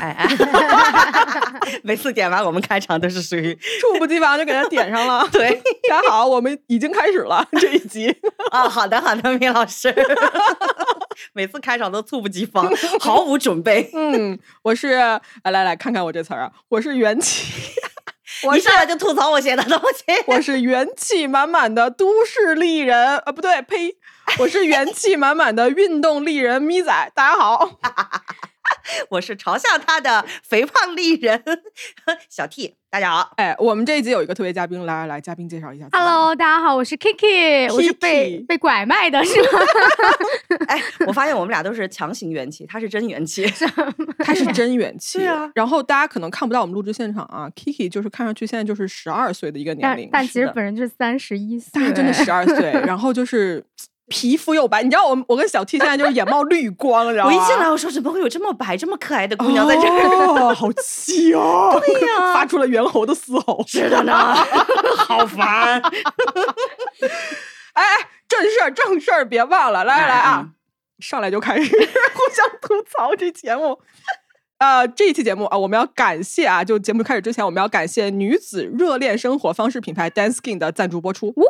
[0.00, 0.28] 哎哎，
[1.82, 5.26] 每次点完我们开场都是属于 猝不及防就给他点上了。
[5.32, 8.14] 对，大家好，我们已经开始了这一集。
[8.50, 9.94] 啊，好的好的，米老师，
[11.32, 12.70] 每次开场都猝不及防，
[13.00, 13.90] 毫无准备。
[13.94, 17.72] 嗯，我是来来来看看我这词儿啊，我是元气，
[18.54, 20.04] 一上来就吐槽我写的东西。
[20.26, 23.96] 我是元气满满的都市丽人，啊，不对，呸，
[24.38, 27.12] 我是元气满满的运动丽人咪仔。
[27.14, 27.78] 大家好，
[29.10, 31.42] 我是嘲笑他的肥胖丽人
[32.28, 33.32] 小 T，大家好。
[33.36, 35.88] 哎，我们这一集有一个特别嘉宾，来来来，嘉宾介绍一下。
[35.92, 39.48] Hello，大家好，我是 Kiki，我是被被拐卖的，是吗？
[40.68, 43.46] 哎，我发现我们俩都是强行元气，他是真元气。
[44.18, 53.64] 他是真元气，对啊然后大家可能看不到我们录制现场啊，Kiki 就是看上去现在就是十二岁的一个年龄，但但其实本人就是三十一岁，但是真的十二岁， 然后就是
[54.08, 57.30] 皮肤又白，你知道我我跟小 T 现在就是眼冒绿光，你知道吗？
[57.30, 60.16] 我一进来我说怎么会有这么白、这么可爱的姑娘在这儿？
[60.26, 61.76] 哦， 好气哦！
[61.84, 63.64] 对呀发出了猿猴的嘶吼。
[63.66, 64.34] 是的呢，
[64.96, 65.80] 好烦。
[67.74, 70.52] 哎哎，正事儿正事儿别忘了，来来来啊嗯，
[71.00, 73.78] 上来就开始互相吐槽这节目。
[74.58, 81.26] 呃，这一期节目啊，我们要感谢啊，就节目开始之前，我们要感谢女子热恋生活方式品牌 Dan Skin 的赞助播出。
[81.28, 81.42] 呜，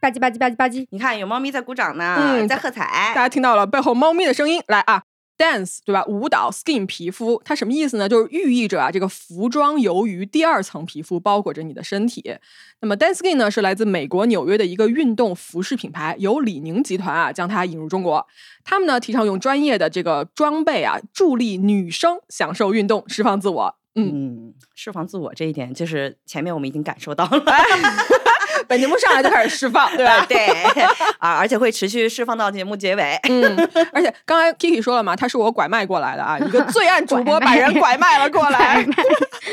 [0.00, 3.22] 吧唧吧唧吧唧吧唧，你看，有猫咪在鼓掌呢，嗯在喝彩大。
[3.22, 5.02] 家听到了背后猫咪的声音，来啊
[5.40, 6.04] ，dance 对吧？
[6.04, 8.06] 舞蹈 skin 皮肤，它什么意思呢？
[8.06, 12.36] 就是寓意着啊，这个服装由于第二层皮肤包裹着你的身体。
[12.80, 18.26] 那么 dance skin 呢，是来自美国纽约的一个运动服饰品牌，由李宁集团啊将它引入中国。
[18.62, 23.76] 他们呢提倡用专业的这个装备啊，助力女生享受运动，释放自我。
[23.96, 27.30] 嗯，嗯，释放自我这一点，就是前面我们已经感受到了，
[28.66, 30.24] 本节目上来就开始释放，对吧？
[30.28, 30.46] 对
[31.18, 33.18] 啊，而且会持续释放到节目结尾。
[33.28, 38.84] 嗯，而且刚才 Kiki 说了嘛，他是我拐卖过来的啊，一个 罪案主播把人拐卖了过来。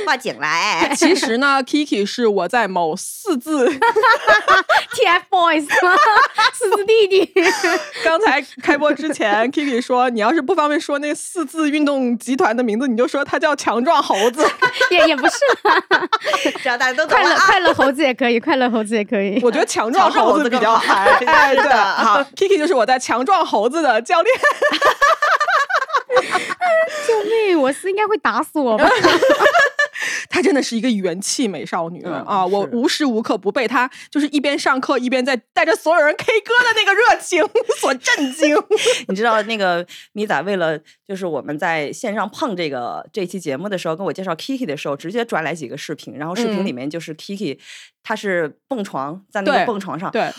[0.06, 5.96] 报警来， 其实呢，Kiki 是我在某四字 TFBOYS 吗？
[6.54, 7.34] 四字弟弟，
[8.04, 14.48] 刚才开播之前，Kiki 说你要是不方便说那四字运动集团的名字，你就说他叫强壮猴子。
[14.92, 15.84] 也也不是啦，
[16.64, 17.08] 这样大家都。
[17.08, 19.40] 快乐快乐猴子也可以，快乐猴子也可以。
[19.44, 21.18] 我觉得强壮猴子比较嗨。
[21.20, 24.36] 对，好，Kiki 就是我在强壮猴子的教练。
[27.08, 27.60] 救命！
[27.60, 28.90] 我是应该会打死我吧？
[30.30, 32.46] 她真的是一个元气美少女、嗯啊！
[32.46, 37.44] 我无时无刻不被她就是一边上课一边在带着所有人 K 歌的那个热情
[37.80, 38.56] 所震惊。
[39.08, 47.58] 你知道那个米仔为了就是我们在线上碰这个这期节目的时候，跟我介绍 Kiki 的时候，直接转来几个视频，然后视频嗯里面就是 Kiki，
[48.04, 50.32] 她是蹦床在那个蹦床上，对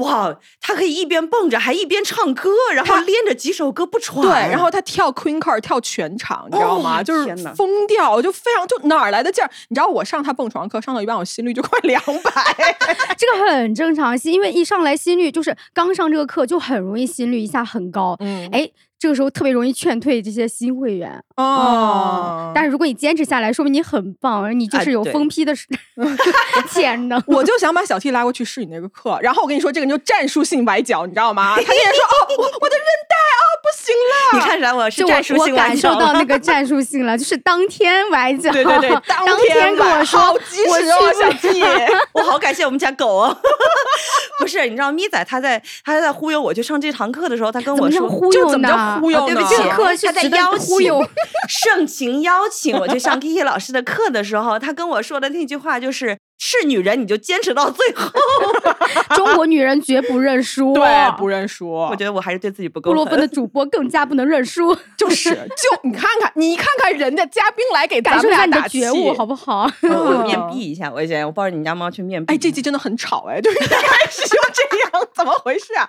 [0.00, 7.00] 哇，他可以一边蹦着还一边唱歌，然后连着几首歌不喘，对，然后他跳 Queen Card 跳全场，你知道吗？
[7.00, 9.50] 哦就是疯掉，就非常就哪儿来的劲儿？
[9.68, 12.32] 你知道我上他蹦床课上到一半，我心率就快两百。
[13.16, 21.22] 这个很正常，因为一上来心率就是刚上这个课就很容易心率一下很高，嗯，哎，这个时候特别容易劝退这些新会员。
[21.36, 25.66] 哦，但是如果你坚持下来，说明你很棒，你就是有对疯批的是
[26.70, 27.22] 潜能。
[27.26, 31.54] 我就想把小 T 拉过去试你那个课，然后我跟你说，这个人就战术性崴脚，你知道吗？
[31.56, 34.38] 他那天说哦，我我的韧带啊、不行了。
[34.38, 41.62] 你看出来我是战术我感性玩笑受到那个战术性了，就是当天崴脚，对对对，当当天跟我说，好及我时哦，去小 T。
[42.14, 43.36] 我好感谢我们家狗哦。
[44.40, 47.98] 不是，你知道咪仔他在他在忽悠我去上这堂课的时候，他跟我说。
[47.98, 48.68] 这忽悠呢？
[49.00, 51.04] 忽悠呢对不起，这个课是他在邀请忽悠，
[51.48, 58.10] 盛情邀请我去上 Kiki 老师的课的时候，他跟我说的那句话就是：“是女人你就坚持到最后。
[59.14, 60.72] 中国女人绝不认输。
[60.72, 60.86] 对，
[61.18, 61.70] 不认输。
[61.70, 63.26] 我觉得我还是对自己不够布洛芬的。
[63.28, 69.70] 主播更加不能认输， 就是，就你看看，你看看人家嘉宾来给咱们俩打气觉悟，好不好？
[69.82, 72.34] 我面壁一下，我先我抱着你家猫去面壁。
[72.34, 75.88] 哎，这集真的很吵哎，就是一开始就这样，怎么回事啊？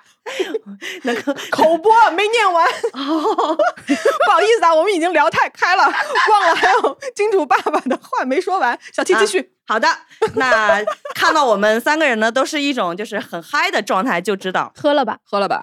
[1.03, 8.77] 那个口播没念完，不好意思啊，我们已经聊太开了，忘了还有金主爸爸的话没说完。
[8.93, 9.87] 小七继续，好的，
[10.33, 10.83] 那
[11.13, 15.61] 看到我们三个人呢，都是一种就是很嗨的状态，就知道 喝了吧，喝了吧？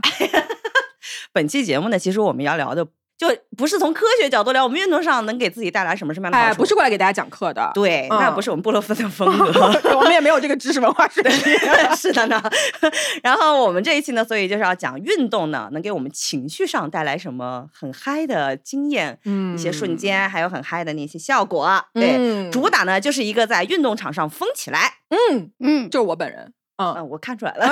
[1.32, 2.86] 本期节目呢，其实我们要聊的
[3.18, 9.72] 就不是从科学角度聊，我们运动上能给自己带来什么什么样的好哎，不是过来给大家讲课的，对，嗯那不是我们布洛芬的风格。
[9.96, 11.56] 我们也没有这个知识文化水平。
[11.96, 12.42] 是的呢，
[13.22, 21.66] 然后我们这一期呢，所以就是要讲运动呢，能给我们情绪上带来什么很嗨的经验，嗯一些瞬间，还有很嗨的那些效果。
[21.94, 24.94] 对，嗯主打呢就是一个在运动场上疯起来。
[25.08, 26.52] 嗯，嗯，就是我本人。
[26.78, 27.66] 嗯，嗯，我看出来了，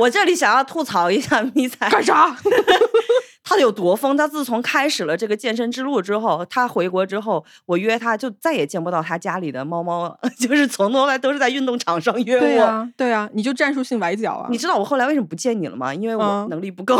[0.00, 2.36] 我这里想要吐槽一下迷彩，干啥？
[3.44, 4.16] 他有多疯？
[4.16, 12.40] 他自从开始了这个健身之路之后，他回国之后，我约他就再也见不到他家里的猫猫了， 就是从头到尾都是在运动场上约我。
[12.40, 14.46] 对啊，对啊，你就战术性崴脚啊！
[14.50, 15.92] 你知道我后来为什么不见你了吗？
[15.92, 16.96] 因为我嗯能力不够。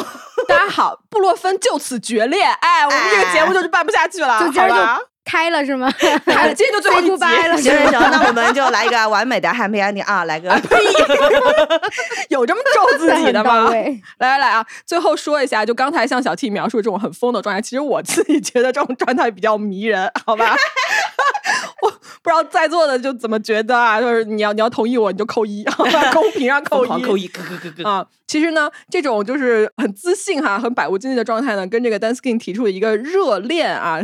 [0.48, 2.42] 大家好，布洛芬就此决裂。
[2.42, 5.90] 哎，我们这个节目就是办不下去了，就今儿好吧就开了是吗？
[6.26, 10.48] 开了今天就最后一集 Say goodbye 了行行行，那我们就来一个完美的 happy ending 啊，来个
[12.28, 13.68] 有这么咒自己的吗？
[13.70, 14.66] 位 来来来啊！
[14.84, 20.56] 最后说一下，就刚才像小 T 描述这种很疯的状态，其实我自己觉得这种状态比较迷人，好吧？
[21.82, 24.00] 我不知道在座的就怎么觉得啊？
[24.00, 26.12] 就是你要你要同意我，你就扣一，好吧？
[26.12, 27.88] 公屏上扣一，扣一，咯咯咯咯。
[27.88, 34.00] 啊，其实呢，这种就是很自信哈、很百无禁忌的状态呢，跟这个 Dan Skin 提出的一个热恋啊，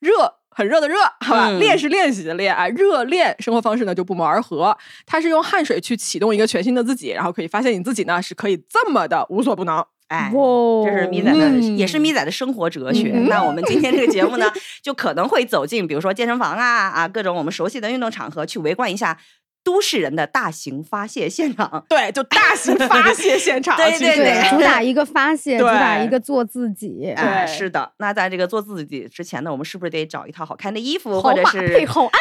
[0.00, 0.34] 热。
[0.58, 4.76] 很热的热，好吧，嗯练是练习的练啊，热恋生活方式呢就不谋而合。
[5.06, 9.84] 它是用汗水去启动一个全新的自己，然后可以发现你自己呢是可以这么的无所不能。
[10.08, 13.12] 哎，这是咪仔的，嗯也是咪仔的生活哲学。
[13.14, 14.50] 嗯那我们今天这个节目呢，
[14.82, 19.16] 就可能会走进，比如说健身房啊啊，各种我们熟悉的运动场合，去围观一下
[19.64, 21.84] 都市人的大型发泄现场。
[21.88, 27.92] 对，就大型发泄现场， 对对对主打一个发泄，主打一个做自己，哎，对是的。
[27.98, 32.12] 那在这个做自己之前呢，我们是不是得找一套好看的衣服，或者是配好安。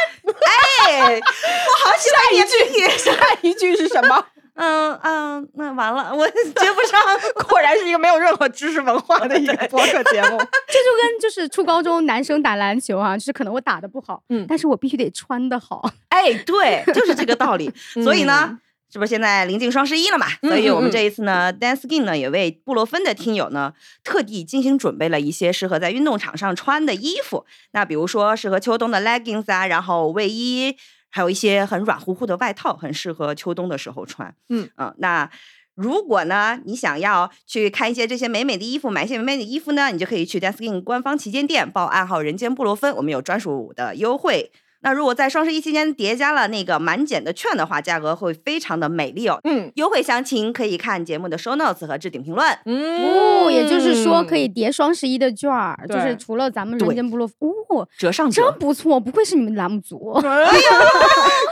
[0.89, 2.97] 哎， 我好喜欢你的 Kiki。
[2.97, 3.11] 下
[3.41, 4.25] 一句是什么？
[4.57, 6.99] 嗯嗯，那完了，我 接不上。
[7.47, 10.29] 果然是一个没有任何知识文化的一个播客节目。
[10.67, 15.89] 这就跟就是初高中男生打篮球啊，就是可能我打的不好，嗯但是我必须得穿的好。
[16.09, 17.71] 哎，对，就是这个道理。
[18.03, 18.59] 所以呢嗯，
[18.89, 20.25] 这不是现在临近双十一了嘛？
[20.41, 23.73] 嗯所以我们这一次呢，Dance Skin 呢也为布洛芬的听友呢
[24.03, 27.45] 特地精心准备了一些适合在运动场上穿的衣服。
[27.71, 30.75] 那比如说适合秋冬的 leggings 啊，然后卫衣，
[31.17, 34.35] 还有一些很软乎乎的外套，很适合秋冬的时候穿。
[34.49, 35.29] 嗯那。
[35.77, 44.51] 如果呢，你想要去看一些这些美美的衣服，买一些美美的衣服呢，你就可以去 Dance Skin 官方旗舰店报暗号“人间布洛芬”，我们有专属的优惠。
[44.87, 49.37] 那如果在双十一期间叠加了那个满减的券的话，价格会非常的美丽哦。
[49.43, 52.47] 嗯优惠详情可以看节目的 show notes 和置顶评论。
[52.63, 60.13] 嗯哦，也就是说可以叠双十一的券儿，就是除了咱们人间部落，哦，折上折，真不错，不愧是你们栏目组。
[60.23, 60.79] 哎呀，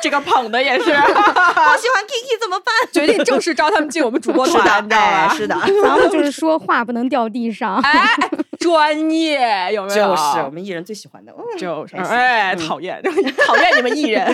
[0.02, 2.74] 这个捧的也是， 好喜欢 Kiki 怎么办？
[2.94, 5.36] 决定正式招他们进我们主播是的，团，你知道哎，吧？
[5.36, 7.76] 是的，咱们就是说话不能掉地上。
[7.82, 8.16] 哎，
[8.60, 10.10] 专业有没有？
[10.10, 11.34] 就是我们艺人最喜欢的。
[11.38, 13.02] 嗯就是，哎，嗯讨厌，
[13.46, 14.26] 讨厌你们艺人。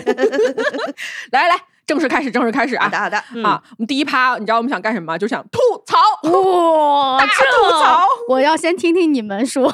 [1.32, 1.56] 来 来，
[1.88, 2.98] 正式开始，正式开始啊好的，！
[3.00, 5.18] 好的，嗯啊，我们第一趴，你知道我们想干什么吗？
[5.18, 5.98] 就想吐槽。
[6.30, 9.74] 哇，大吐槽我要先听听你们说。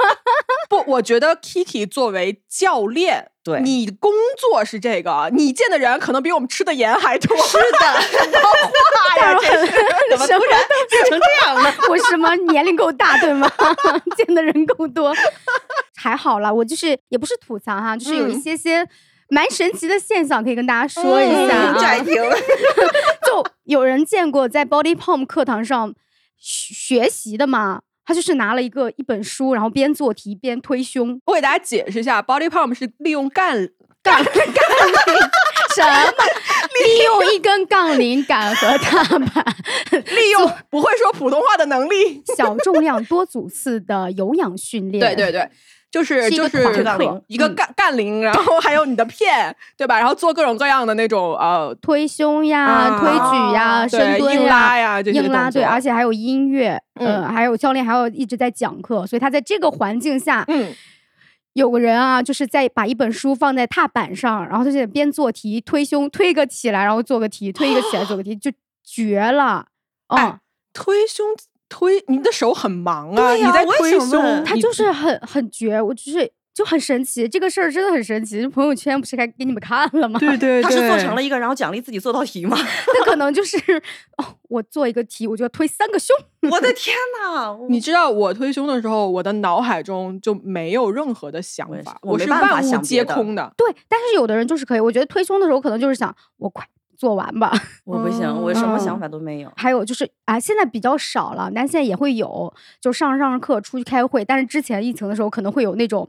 [0.68, 7.36] 不，我觉得 Kiki 作为教练，对你工作是这个，你见的人可能比我们吃的盐还多。
[7.36, 9.38] 是的，什么话呀？
[9.40, 9.72] 这是
[10.10, 10.60] 怎么突然
[10.90, 11.74] 变成这样了？
[11.88, 13.50] 我什么年龄够大对吗？
[14.16, 15.12] 见的人够多，
[15.96, 16.52] 还好啦。
[16.52, 18.86] 我就是也不是吐槽哈，就是有一嗯些些
[19.28, 21.74] 蛮神奇的现象可以跟大家说一下啊。
[21.74, 22.14] 嗯这还行。
[23.26, 25.94] 就有人见过在 Body Pump 课堂上
[26.38, 27.80] 学学习的吗？
[28.04, 33.54] 他就是拿了一个一本书，然后边做题边推胸，我给大家解释一下，body pump 是利用杠
[34.02, 34.32] 杠杠铃
[35.76, 36.12] 什么？
[36.82, 39.44] 利用一根杠铃杆和踏板，
[39.90, 42.22] 利用不会说普通话的能力。
[42.36, 45.00] 小重量多组次的有氧训 练。
[45.00, 45.50] 对对对，
[45.90, 46.62] 就是是就是
[47.28, 49.98] 一个嗯杠杠铃，然后还有你的片，对吧？
[49.98, 60.74] 然后做各种各样的那种呃推胸呀、啊推举呀、对深蹲硬拉呀硬拉对，而且还有音乐，嗯呃，还有教练还要一直在讲课，所以他在这个环境下，嗯，
[61.54, 68.52] 有个人啊，就是在把一本书放在踏板上，然后他就边做题推胸，推个起来，然后做个题，推一个起来做个题，就
[68.84, 69.66] 绝了。
[70.08, 70.38] 嗯，哎
[70.74, 71.26] 推胸
[71.68, 78.42] 推，你的手很忙啊，对你在我推胸，他就是很很绝，我就是就很神奇，这个事儿真的很神奇。
[78.42, 80.18] 就朋友圈不是该给你们看了吗？
[80.20, 82.56] 对对对，他是做成了一个，然后奖励自己做道题吗？
[82.98, 83.56] 那可能就是
[84.18, 86.16] 哦，我做一个题，我就要推三个胸。
[86.50, 87.56] 我的天哪！
[87.68, 93.52] 你知道我推胸的时候，我的脑海中就没有任何的想法，我没是办法万物皆空的。
[93.56, 96.66] 对，但是有的人就是可以，我觉得推胸的时候可能就是想我快
[96.98, 97.50] 做完吧。
[97.84, 99.50] 我不行，我什么嗯想法都没有。
[99.56, 106.06] 还有就是啊，现在比较少了，但现在也会有，就上着上着课出去开会，但是之前疫情的时候可能会有那种。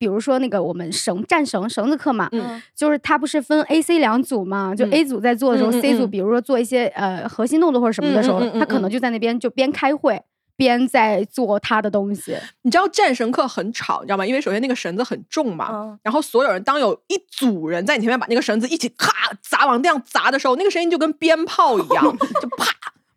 [0.00, 4.72] 比如说那个我们绳战绳绳子课嘛，嗯就是它不是分 A、C 两组嘛？
[4.72, 10.22] 就嗯 A 组在做的时候、c 组嗯比如说做一些呃核心动作或者什么的时候，嗯嗯嗯嗯他可能就在那边就边开会
[10.58, 12.36] 边在做他的东西。
[12.62, 14.26] 你知道战神课很吵，你知道吗？
[14.26, 22.04] 因为首先那个绳子很重嘛，嗯然后所有人当有一组人在你前面把那个绳子一起咔砸往地上砸的时候，那个声音就跟鞭炮一样，
[22.42, 22.66] 就啪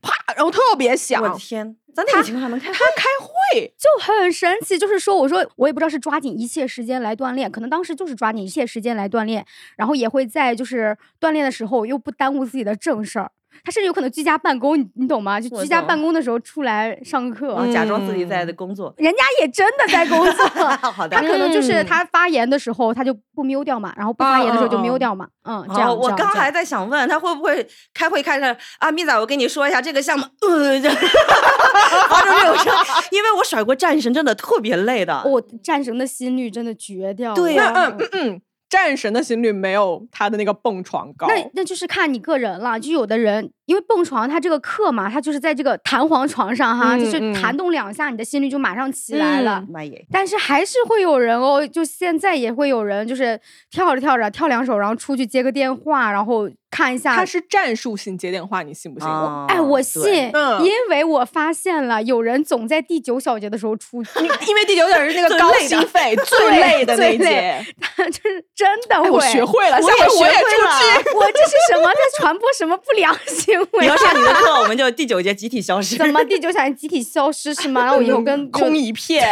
[0.02, 1.22] 啪，然后特别响。
[1.22, 9.46] 我的天，在那个情况下能开他开会，就很神奇，就是说，我说我也不知道是抓紧一切时间来锻炼，可能当时就是抓紧一切时间来锻炼，
[9.76, 13.32] 然后也会在就是锻炼的时候又不耽误自己的正事儿。
[13.64, 15.40] 他甚至有可能居家办公，你你懂吗？
[15.40, 18.94] 就居家办公的时候出来上课，啊假装自己在的工作。
[18.98, 20.48] 人家也真的在工作。
[20.92, 25.90] 好的他，可能就是嗯他发言的时候他就不瞄掉嘛，然后不发言的时候就嗯嗯嗯瞄掉嘛，嗯，这样。
[25.90, 30.90] 哦，我刚还在想问他会不会开会开着啊，蜜仔，我跟你说一下这个项目，呃，这
[32.10, 32.74] 发出这种声，
[33.12, 35.22] 因为我甩过战神，真的特别累的。
[35.26, 37.36] 我战神的心率真的绝掉了。
[37.36, 38.42] 对呀嗯嗯嗯，
[38.72, 41.28] 战神的心率没有他的那个蹦床高。
[41.28, 49.66] 那那就是看你个人了，就有的人因为蹦床，它这个课嘛，它就是在这个弹簧床上哈，就是弹动两下，你的心率就马上起来了。
[49.70, 50.08] 妈耶！
[50.10, 53.38] 但是还是会有人哦，就现在也会有人，就是
[53.70, 57.26] 跳着跳着跳两手，然后出去接个电话，然后看一下他。
[57.26, 59.08] 是战术性接电话，你信不信？
[59.08, 67.66] 啊哎，我信，嗯因为我发现了有人总在第九小节的时候出去，因因为第九小节是那个 高心肺最累的那一节。
[68.12, 69.08] 就是真的会。
[69.08, 71.10] 哎，我学会了，我下回我也也学会出去。
[71.10, 71.16] 了。
[71.16, 73.82] 我这是什么在传播什么不良行为？
[73.82, 75.96] 你要上你的课，我们就第九节集体消失。
[76.02, 77.82] 怎么第九小节集体消失是吗？
[77.86, 79.24] 然后我以后跟空一片，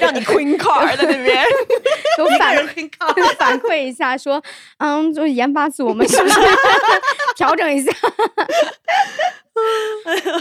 [0.00, 1.44] 让你 queen card 在那边。
[2.18, 4.42] 有反人可以看反馈一下，说，
[4.78, 6.40] 嗯，就是研发组，我们是不是
[7.36, 7.92] 调整一下？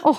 [0.03, 0.15] 哦，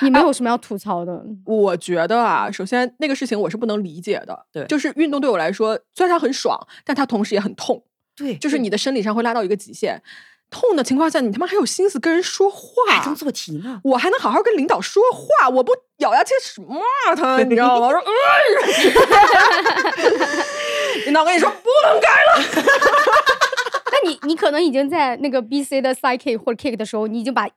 [0.00, 1.22] 你们有什么要吐槽的？
[1.44, 4.46] 我觉得啊，首先那个事情我是不能理解的。
[4.52, 7.82] 对就是运动对我来说，虽然它很爽，但它同时也很痛，
[8.16, 10.02] 对，就是你的生理上会拉到一个极限。
[10.48, 13.14] 痛的情况下，你他妈还有心思跟人说还能话？
[13.16, 13.80] 做题呢。
[13.82, 16.76] 我还能好好跟领导说话，我不咬牙切齿骂
[17.16, 17.86] 他， 你知道吗？
[17.88, 18.06] 我说，嗯，
[21.06, 22.40] 领导跟你说不能改了。
[23.90, 27.48] 那你你可能已经在那个 B C 的 side kick 或者 kick 的时候，你已经把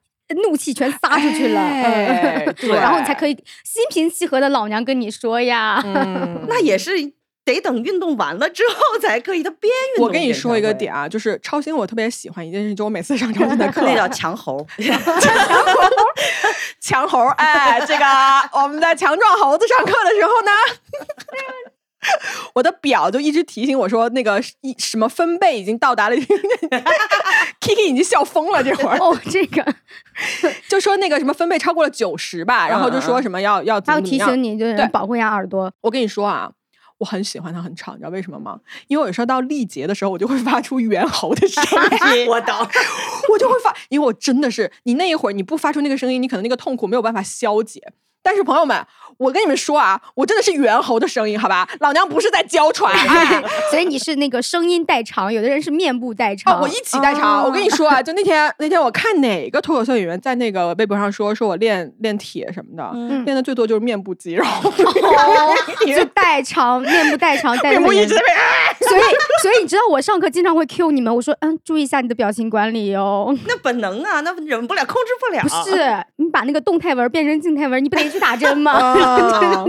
[0.44, 3.34] 怒气全撒出去了，对然后你才可以
[3.64, 5.82] 心平气和的老娘跟你说呀。
[5.84, 6.92] 嗯 那也是
[7.44, 14.64] 得等运动完了之后才可以，他边运动我跟你说一个点啊，就是超星，我特别喜欢一件事，就我每次上超星的 课，那叫强猴。
[14.78, 14.96] 强
[15.48, 15.64] 猴
[16.80, 18.04] 强猴，哎，这个
[18.52, 20.52] 我们在强壮猴子上课的时候呢，
[22.54, 29.74] 我的表就一直提醒我说，那个一什么分贝已经到达了，Kiki 已经笑疯了，这会儿哦，这个
[30.68, 35.72] 就说那个什么分贝超过了九十吧，然后就说什么要要怎么怎么样提醒你，就是对保护一下耳朵。
[35.82, 36.52] 我跟你说啊。
[37.00, 38.60] 我很喜欢它很吵，你知道为什么吗？
[38.88, 41.64] 因为有时候到力竭的时候，我就会发出猿猴的声
[42.14, 42.26] 音。
[42.28, 42.54] 我懂，
[43.32, 47.80] 我就会发，因为我真的是你那一会儿你不发出那个声音，你可能那个痛苦没有办法消解。
[48.22, 48.76] 但是朋友们，
[49.16, 51.68] 我跟你们说啊，我真的是猿猴的声音，好吧？
[51.80, 56.54] 老娘不是在娇喘， 哎 所以你是那个声音代偿，有的人是面部代偿。
[56.54, 57.44] 哦，我一起代偿。
[57.44, 65.54] 我跟你说啊， 就那天那天我看哪个脱口秀演员在那个微博上说，说我练练铁什么的，嗯练的最多就是面部肌肉，哦，
[65.86, 68.20] 就代偿，面部代偿，代偿面部一直在。
[68.80, 69.00] 所以，
[69.42, 73.34] 所以你知道我上课经常会 Q 你们，我说，嗯，注意一下你的表情管理哦。
[73.46, 75.42] 那本能啊，那忍不了，控制不了。
[75.42, 78.72] 不是，你把那个动态纹变成静态纹，你不得去打针吗？
[78.74, 79.64] 啊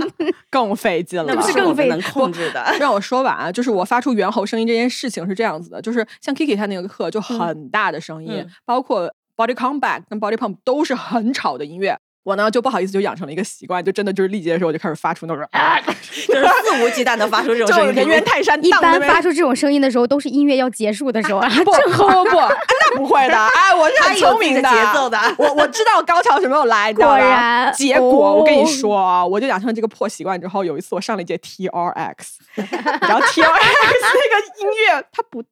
[0.49, 2.61] 更费劲了，那不是更费我们能控制的。
[2.79, 11.97] 让我说完啊，就是我发出猿猴声音这件事情是这样子的，就是像 Kiki 他那个课就很大的声音，嗯包括 body comeback 跟 body pump 都是很吵的音乐。
[12.23, 27.73] 我呢就不好意思，就养成了一个习惯，就真的就是力竭的时候我就开始发出那种啊， 就是肆无忌惮的发出这种声音，就人猿泰山一般发出这种声音的时候，都是音乐要结束的时候，不 正好不不不，那不会的，哎，我是很聪明的节奏的我我知道高潮什么时候来，你知道吧果然？
[27.73, 32.39] 结果我跟你哦说啊，我就养成了这个破习惯之后，有一次我上了一节 T R X，
[33.01, 35.49] 然后 T R X 那个音乐它不大，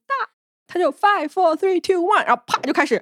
[0.67, 3.01] 它就 five four three two one，然后啪就开始，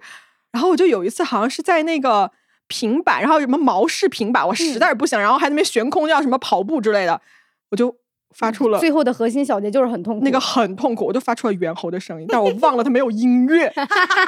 [0.52, 2.32] 然后我就有一次好像是在那个
[2.68, 7.22] 平板，然后什么毛式平板，我实在是不行，然后还在那边悬空要什么跑步之类的，
[7.70, 7.96] 我就
[8.36, 10.24] 发出了最后的核心小节就是很痛苦。
[10.24, 13.72] 那个很痛苦，我就发出了猿猴的声音，但我忘了它没有音乐，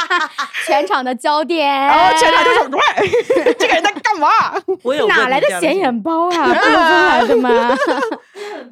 [0.65, 4.27] 全场的焦点， 然后全场就说：“喂，这个人在干嘛
[4.83, 6.47] 我有哪来的显眼包啊？
[6.47, 7.75] 不是分来的吗？？”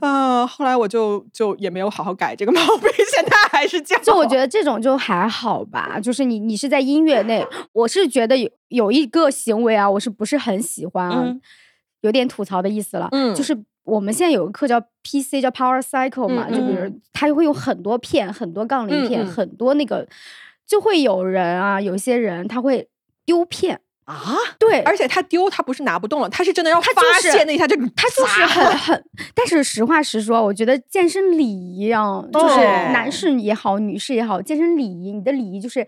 [0.02, 4.04] 嗯，后来我就就也没有好好改这个毛病，现在还是这样。
[4.04, 11.24] 就我觉得这种就还好吧，就是你你是在音乐内，我是觉得有有一个行为啊，我是不是很喜欢啊？
[11.26, 11.42] 嗯
[12.02, 13.58] 有点吐槽的意思了，嗯就是
[13.88, 20.06] 我们现在有个课叫 PC，叫 Power Cycle 嘛，嗯就比如它会有很多片，很多杠铃片，很多那个，
[20.68, 22.90] 就会有人啊，有些人他会
[23.26, 26.92] 丢片，啊，对，而且他丢，他不是拿不动了，他是真的要发
[27.22, 29.04] 泄那一下就他就是很很，
[29.34, 32.92] 但是实话实说，我觉得健身礼仪啊，就是哦。
[32.92, 35.88] 男士也好，女士也好，健身礼仪，你的礼仪就是，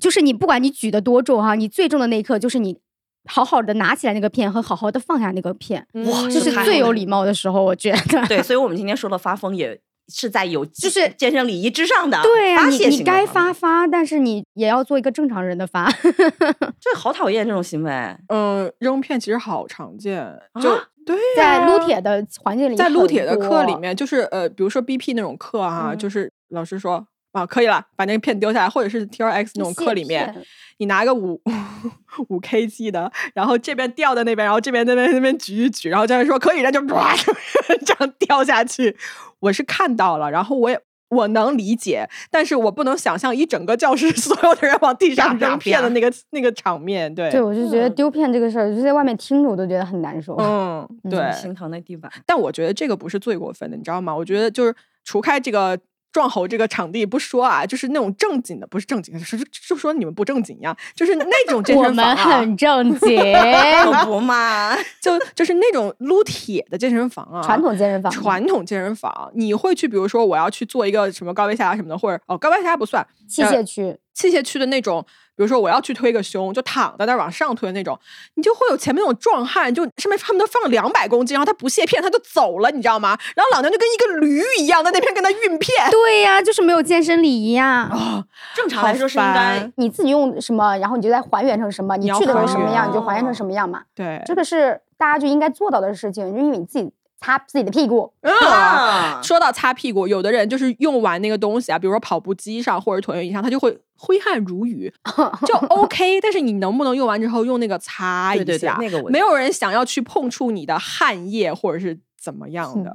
[0.00, 2.78] 就是你不管你举的多重哈，你最重的那一刻就是你
[3.26, 8.26] 好好的拿起来那个片和好好的放下那个片，哇这是最有礼貌的时候，我觉得。
[8.26, 15.90] 对，所以我们今天说的发疯也是在有就是健身礼仪之上的，对呀、发你你该发发，但是你也要做一个正常人的发。
[16.80, 17.90] 这好讨厌这种行为。
[18.28, 30.34] 嗯，扔片其实好常见，就、啊对在撸铁的环境里，在撸铁的课里，面，就是呃，比如说 BP 那种课哈、嗯就是老师说啊，可以了，把那个片丢下来，或者是 T R X 那种课里面，
[30.78, 31.40] 你拿个五
[32.28, 37.14] 五 kg 的，然后这边掉在那边，然后这边那边那边举一举，然后教练说可以，然后就唰
[37.84, 38.96] 这样掉下去。
[39.40, 40.80] 我是看到了，然后我也。
[41.10, 50.34] 我能理解，但是我不能想象一整个教室 所有的人往地上扔片的那个那个场面，对，对我就觉得嗯丢片这个事儿，就在外面听着我都觉得很难受。
[50.40, 52.10] 嗯，嗯对，心疼那地板。
[52.26, 54.16] 但我觉得这个不是最过分的，你知道吗？
[54.16, 54.74] 我觉得就是
[55.04, 55.78] 除开这个
[56.14, 63.20] 撞猴这个场地不说啊，就是那种正经的，不是正经是，是就说你们不正经一样，就是那种健我们身房、啊，很 正经，
[64.06, 75.04] 不嘛， 就就是那种撸铁的健身房啊，传统健身房，传统健身房，你会去，比如说我要去做一个什么高位下拉什么的，或者哦高位下拉不算，器呃械区，器械区的那种，
[75.36, 77.98] 比如说我要去推个胸，就躺在那儿往上推的那种，
[78.34, 83.18] 你就会有前面那种壮汉，就上面他们都放两百公斤，然后他不卸片他就走了，你知道吗？
[83.34, 85.90] 然后老娘就跟一个驴一样在那边跟他运片。
[85.90, 87.90] 对呀、就是没有健身礼仪呀。
[87.92, 93.82] 哦，正常来说是应该你自己用什么，然后你就再还原成什么，你去的时候什么样，你就还原成什么样嘛。
[93.94, 96.92] 对，这个是大家就应该做到的事情，就因为你自己
[97.24, 98.12] 擦自己的屁股，
[99.22, 104.92] 说到擦屁股，有的人就是用完那个东西啊，比如说跑步机上或者椭圆仪上，他就会挥汗如雨，
[105.46, 106.20] 就 OK。
[106.20, 108.44] 但是你能不能用完之后用那个擦一下？
[108.44, 112.90] 对对对那个没有人想要去碰触你的汗液或者是怎么样的。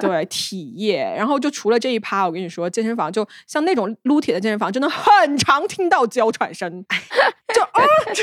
[0.00, 6.84] 对体液，然后就除了这一趴，我跟你说，健身房就像那种撸铁的健身房，真的很常听到娇喘声，
[7.52, 8.22] 就啊，而且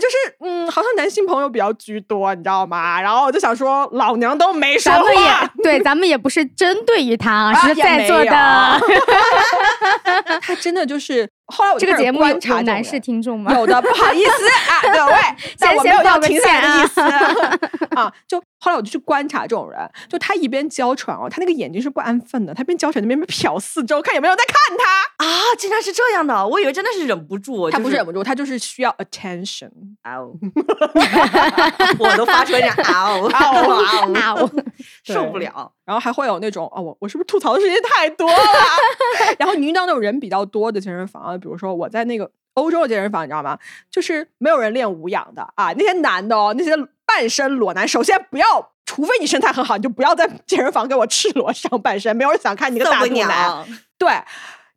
[0.00, 3.02] 就是嗯，好像男性朋友比较居多，你知道吗？
[3.02, 8.30] 然后我就想说，老娘都没说咱们话也，对，咱们也不是针对于他，啊是在座的。
[10.42, 13.52] 他真的就是后来我这个节目观察男士听众吗？
[13.54, 14.30] 有的，不好意思
[14.70, 15.14] 啊， 各位，
[15.58, 17.00] 但我没有要先报个停下来的意思
[17.96, 18.12] 啊。
[18.28, 25.24] 就后来我就去观察这种人，就他一边娇喘哦，他那个眼睛是不安分的，他边娇喘那边瞟四周，看有没有人在看他。
[25.26, 25.26] 啊，
[25.58, 29.70] 竟然是这样的，我以为真的是忍不住，就是他不是忍不住，他就是需要 attention。
[30.02, 30.32] 嗷，
[31.98, 34.50] 我都发出一点嗷嗷嗷啊，我
[35.04, 35.72] 受不了。
[35.84, 38.36] 然后还会有那种哦，我我是不是吐槽的时间太多了？
[39.38, 43.58] 然后你遇到那种人比较多的健身房，比如说我在那个欧洲的健身房，你知道吗？
[43.90, 48.70] 就是没有人练无氧的啊，那些男的哦，那些半身裸男，首先不要。
[48.86, 53.64] 除非你身材很好，你就不要在健身房给我赤裸上半身，没有人想看你个大肚腩。
[53.96, 54.10] 对，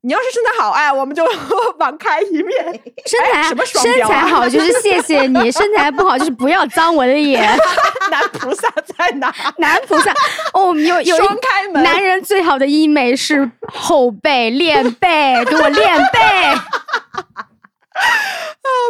[0.06, 1.24] 你要是身材好，哎，我们就
[1.80, 2.66] 网开一面。
[3.06, 7.42] 身材什么双身材好就是谢谢你， 身材不好就是不要脏我的眼。
[8.12, 9.34] 男菩萨在哪？
[9.58, 10.14] 男菩萨，
[10.54, 11.82] 哦，有有双开门。
[11.82, 16.20] 男人最好的医美是后背练背，给我练背。
[16.20, 16.66] 啊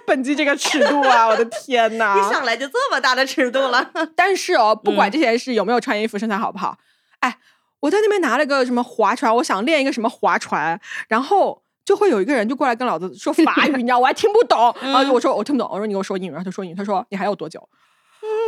[0.08, 2.18] 本季这个尺度啊，我的天哪！
[2.18, 3.88] 一上来就这么大的尺度了。
[4.16, 6.78] 但是哦，不管嗯这件事有没有穿衣服，身材好不好，
[7.20, 7.38] 哎，
[7.84, 14.74] 我在那边拿了个什么划船，我想练一个什么划船，然后就会有一个人就过来跟老子说法语，你知道，我还听不懂。
[14.82, 17.68] 然后我说我听不懂，我说你给我说英语，然后他说英语，他说你还有多久？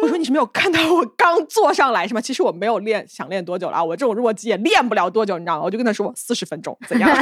[0.02, 2.22] 我说你是没有看到我刚坐上来是吗？
[2.22, 3.84] 其实我没有练，想练多久了啊？
[3.84, 5.64] 我这种弱鸡也练不了多久，你知道吗？
[5.64, 7.10] 我就跟他说四十分钟，怎样？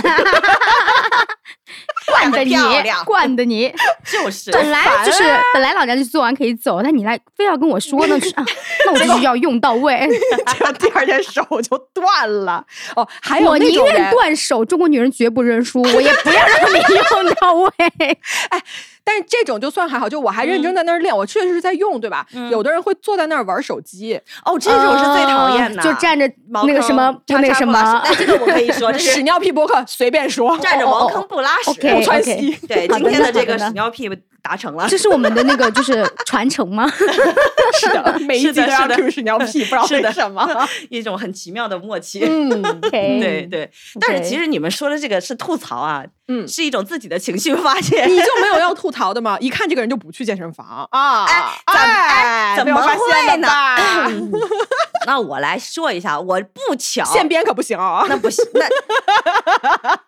[2.06, 2.54] 惯的你，
[3.06, 3.74] 惯的你。
[4.06, 8.46] 就是本来就是本来老娘就做完可以走，但你来非要跟我说呢，就是 啊，
[8.86, 10.08] 那我就是要用到位。
[10.48, 12.64] 结果第二天手就断了。
[12.96, 16.78] 哦，还有我宁愿那种断手，中国女人绝不认输，我也不要让你
[17.24, 17.72] 用到位。
[19.06, 22.26] 但是这种就算还好，就我还认真在那儿练，我确实是在用，对吧？
[22.34, 31.74] 嗯有的人会坐在那儿玩手机，哦，这种是最讨厌的，呃就站着茅坑那个什么，就那个什么，那这个我可以说， 这屎尿屁播客随便说，站着茅坑不拉屎。
[31.74, 32.52] 不穿西。
[32.68, 34.10] 对，今天的这个屎尿屁
[34.44, 34.88] 达成了。
[34.88, 36.88] 这是我们的那个就是传承吗？
[37.80, 40.48] 是的， 每一集都要是的是的 Q 屎尿屁，不知道是什么。
[40.92, 42.20] 一种很奇妙的默契。
[42.92, 48.04] 对对，但是其实你们说的这个是吐槽啊，嗯是一种自己的情绪发泄。
[48.06, 49.38] 你就没有要吐槽的吗？
[49.40, 51.26] 一看这个人就不去健身房啊！
[51.66, 53.00] 怎么哎，怎么发现
[53.32, 53.48] 会呢？
[55.06, 58.06] 那我来说一下，我不巧，现编可不行啊！
[58.10, 58.66] 那不行，那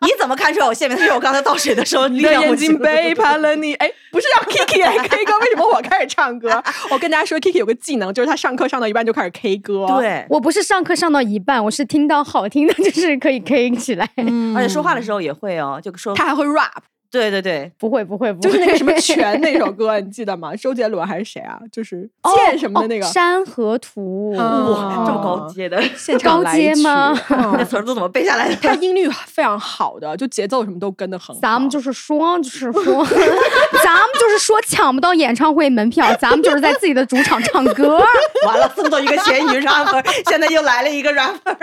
[0.06, 0.98] 你怎么看出来我现编？
[1.00, 3.74] 因为我刚才倒水的时候你的眼睛背叛了你。
[3.74, 6.62] 哎，不是让 Kiki 来 K 歌，为什么我开始唱歌？
[6.90, 14.08] 我跟大家说，Kiki 有个技能，就是他上课上到一半就开始 K 歌。，对，我不是上课上到一半，我是听到好听的，就是可以 K 起来。
[14.16, 16.82] 嗯而且说话的时候也会哦，就说他还会 rap。
[17.16, 20.54] 对对对，不会不会不会，就是那个什么泉那首歌，你记得吗？
[20.56, 21.58] 周杰伦还是谁啊？
[21.72, 24.34] 就是哦剑什么的那个哦山河图。
[24.36, 28.56] 啊哇，这么高阶的，现场高来吗那嗯词儿都怎么背下来的？
[28.56, 31.40] 他音律非常好的，就节奏什么都跟得很好。
[31.40, 32.82] 咱们就是说，就是说，
[33.84, 37.98] 咱们就是说抢不到演唱会门票，咱们就是在自己的主场唱歌。
[38.46, 41.56] 完了，送到一个咸鱼 rapper，现在又来了一个 rapper。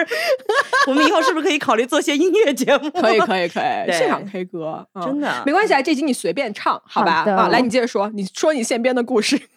[0.88, 2.90] 我们以后是不是可以考虑做些音乐节目？
[3.02, 7.24] 可以可以可以，现场 K 歌，嗯真的没关系啊，这集你随便唱，好吧？
[7.26, 9.40] 好啊，来你接着说，你说你现编的故事。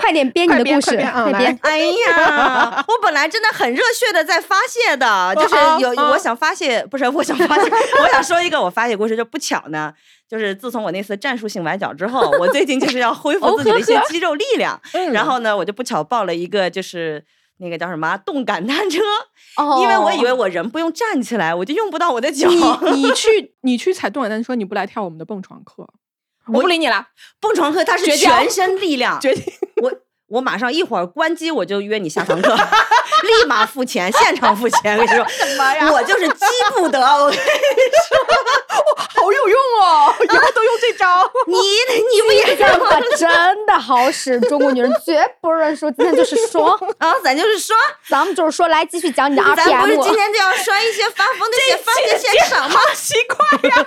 [0.00, 1.58] 快点编你的故事，快编啊来快编。
[1.62, 7.70] 哎呀， 我本来真的很热血的在发泄的，就是有啊我想发泄，不是我想发泄，
[8.02, 9.92] 我想说一个我发泄故事，就不巧呢，
[10.28, 17.24] 就是自从我那次战术性崴脚之后，我最近就是要恢复自己的一些肌肉力量，嗯然后呢，我就不巧报了一个就是。
[17.62, 19.02] 那个叫什么动感单车？
[19.56, 22.48] 哦因为我以为我人不用站起来，我就用不到我的脚。
[22.94, 25.86] 你你去你去踩动感单车，你不来跳我们的蹦床课，
[26.46, 27.08] 我不理你了，
[27.40, 29.44] 蹦床课它是全身力量， 决定。
[29.82, 29.92] 我
[30.30, 34.96] 我马上一会儿关机，我就约你下堂课， 立马付钱，现场付钱。
[34.96, 37.00] 我跟你说，什么呀我就是急不得。
[37.00, 37.40] 我跟你
[38.08, 38.18] 说
[38.96, 41.28] 好有用哦，以后都用这招。
[41.46, 42.88] 你你不也这样吗
[43.18, 45.90] 真的好使，中国女人绝不认输。
[45.90, 47.14] 今天就是说， 啊？
[47.24, 47.74] 咱就是说，
[48.08, 50.14] 咱们就是说，来继续讲你的咱不是今。
[50.14, 52.80] 天就要摔一些发疯的现发泄现场吗？
[52.94, 53.86] 奇怪呀、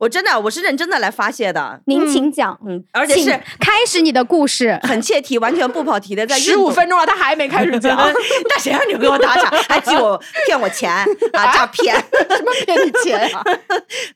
[0.00, 4.80] 我真的，我是认真的来发泄的，您请讲，嗯，而且是开始你的故事。
[4.82, 7.94] 很切题，完全不跑题的，在 十五分钟了，他还没开始讲，
[8.48, 11.06] 那谁让你给我打岔，还记我 骗我钱啊？
[11.52, 11.94] 诈骗！
[11.94, 13.44] 什么骗你钱啊？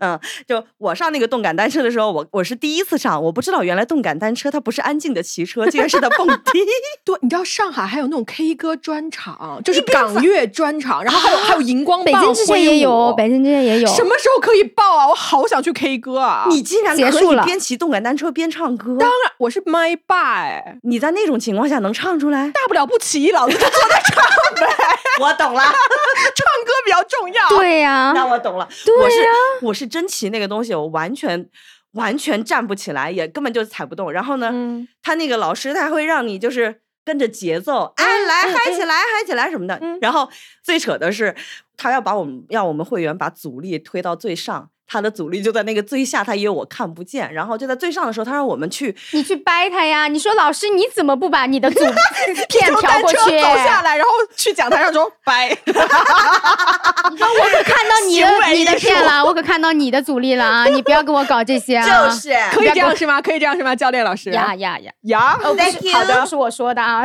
[0.01, 6.65] 嗯，就我上那个动感单车的时候，我我是第一次上，我不知道原来动感单车它不是安静的骑车，竟然是在蹦迪。
[7.05, 13.87] 对，你知道上海还有那种 K 歌专场，就是港乐专场，然后还有 还有荧光棒北京之前也有，北京之前也有。
[13.89, 15.07] 什么时候可以报啊？
[15.09, 16.47] 我好想去 K 歌啊！
[16.49, 18.97] 你竟然可以结束了边骑动感单车边唱歌？
[18.99, 22.51] 当然我是麦霸哎，你在那种情况下能唱出来？
[22.53, 24.75] 大不了不骑，老子就坐在唱呗，
[25.21, 27.49] 我懂了， 唱歌比较重要。
[27.51, 28.67] 对呀、那我懂了。
[28.87, 29.31] 对我是呀
[29.63, 31.49] 我是真骑那个东西，我完全
[31.93, 34.11] 完全站不起来，也根本就踩不动。
[34.11, 39.79] 然后呢，嗯他那个老师他会让你就是跟着节奏，哎，来嗨起来，嗨起来什么的。
[39.83, 40.29] 嗯然后
[40.63, 41.35] 最扯的是，
[41.77, 44.71] 他要把我们要我们会员把阻力推到最上。
[44.87, 50.09] 他的阻力就在那个最下，他以为我看不见，然后就在最上的时候，他让我们去你去掰他呀！
[50.09, 51.81] 你说老师，你怎么不把你的组
[52.49, 53.41] 片从单车调过去？
[53.41, 55.57] 走下来，然后去讲台上说 掰。
[55.67, 60.67] 我可看到你的你的片了，我可看到你的阻力了啊！
[60.67, 61.85] 你不要跟我搞这些啊！
[62.09, 63.21] 就是可以这样是吗？
[63.23, 63.75] 可以这样是吗？
[63.75, 64.93] 教练老师呀呀呀！
[65.03, 67.05] 呀，Thank you 好的，不是我说的啊，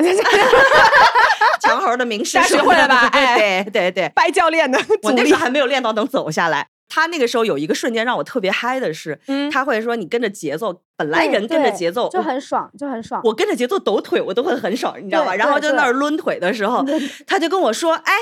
[1.62, 5.39] 强猴的名师学会了吧哎对对对，掰教练的阻力我那时候。
[5.39, 6.68] 还没有练到能走下来。
[6.89, 13.21] 他那个时候有一个瞬间让我特别嗨的是，嗯他会说你跟着节奏，本来人跟着节奏就很爽，就很爽。
[13.23, 15.36] 我跟着节奏抖腿，我都会很爽，你知道吧？
[15.36, 16.84] 然后对就那儿抡腿的时候，
[17.25, 18.13] 他就跟我说：“哎，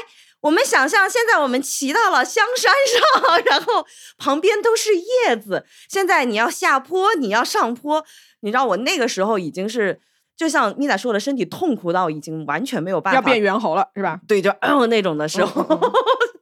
[0.41, 2.71] 我们想象现在我们骑到了香山
[3.23, 3.86] 上， 然后
[4.17, 8.06] 旁边都是叶子，现在你要下坡，你要上坡。
[8.41, 9.99] 你知道我那个时候已经是，
[10.38, 14.19] 就像咪仔说的，身体痛苦到已经完全没有办法要变猿猴了是吧？
[14.27, 15.63] 对，就、嗯、那种的时嗯候，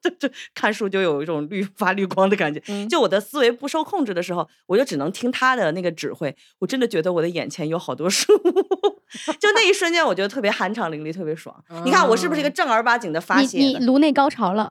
[0.09, 2.61] 就就看书就有一种绿 发绿光的感觉。
[2.67, 6.35] 嗯就我的思维不受控制的时候，我就只能听他的那个指挥。
[6.59, 8.31] 我真的觉得我的眼前有好多书，
[9.39, 11.55] 就那一瞬间，我觉得特别酣畅淋漓，特别爽。
[11.83, 13.63] 你看我是不是一个正儿八经的发你泄的？
[13.79, 14.69] 你颅内高潮了，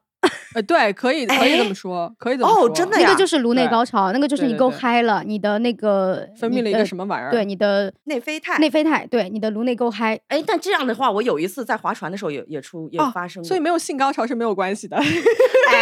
[0.54, 2.64] 呃，对，可以可以这哎么说，可以这么说。
[2.64, 7.04] 哦真的呀那个就是颅内高潮，那个就是你够嗨了，你的那个分泌了一个什么？
[7.04, 7.30] 玩意儿？
[7.30, 8.56] 对，你的内啡肽。
[8.58, 10.18] 内啡肽，对，你的颅内够嗨。
[10.28, 13.48] 哎，但这样的话，我有一次在划船的时候也也出也哦发生过。
[13.48, 15.02] 所以没有性高潮是没有关系的， 哎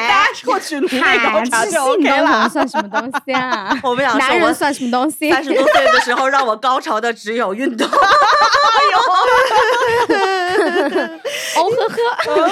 [0.08, 2.48] 大家获取颅内高嗨，潮就 OK 了。
[2.50, 3.78] 算什么东西啊？
[3.84, 5.30] 我们想说男人算什么东西？
[5.30, 7.86] 三十多岁的时候，让我高潮的只有运动。
[7.88, 7.92] 哦
[11.64, 12.48] 呵呵，因为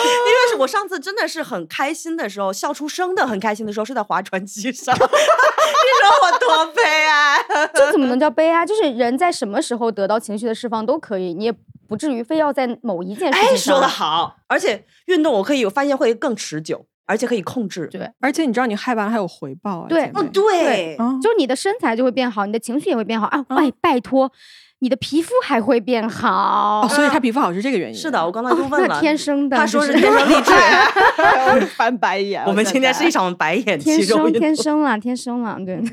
[0.50, 4.94] 是我上次真的是很开心的时候，笑出声的很开心的时候，是在划船机上。
[4.96, 5.06] 你说
[6.22, 7.38] 我多悲哀？
[7.74, 8.64] 这怎么能叫悲哀？
[8.64, 11.54] 就是人在什么时候得到情绪的释放都可以，你也
[11.88, 13.74] 不至于非要在某一件事哎，情上。
[13.74, 17.86] 说的好，而且运动我可以发现会更持久，而且可以控制。
[17.88, 19.86] 对，而且你知道你害完了还有回报啊？
[19.88, 23.44] 对哦，对，嗯就是你的身材就会变好，你的情绪也会变好啊！
[23.48, 24.30] 哎，拜托，
[24.80, 26.82] 你的皮肤还会变好。
[26.84, 27.94] 哦，所以他皮肤好是这个原因。
[27.94, 30.50] 是的，我刚才就问了，那天生的，他说是天生 丽质。
[30.50, 32.42] 的， 翻白眼。
[32.44, 34.32] 我们今天是一场场白眼天生。
[34.32, 35.80] 天生了，天生了，对。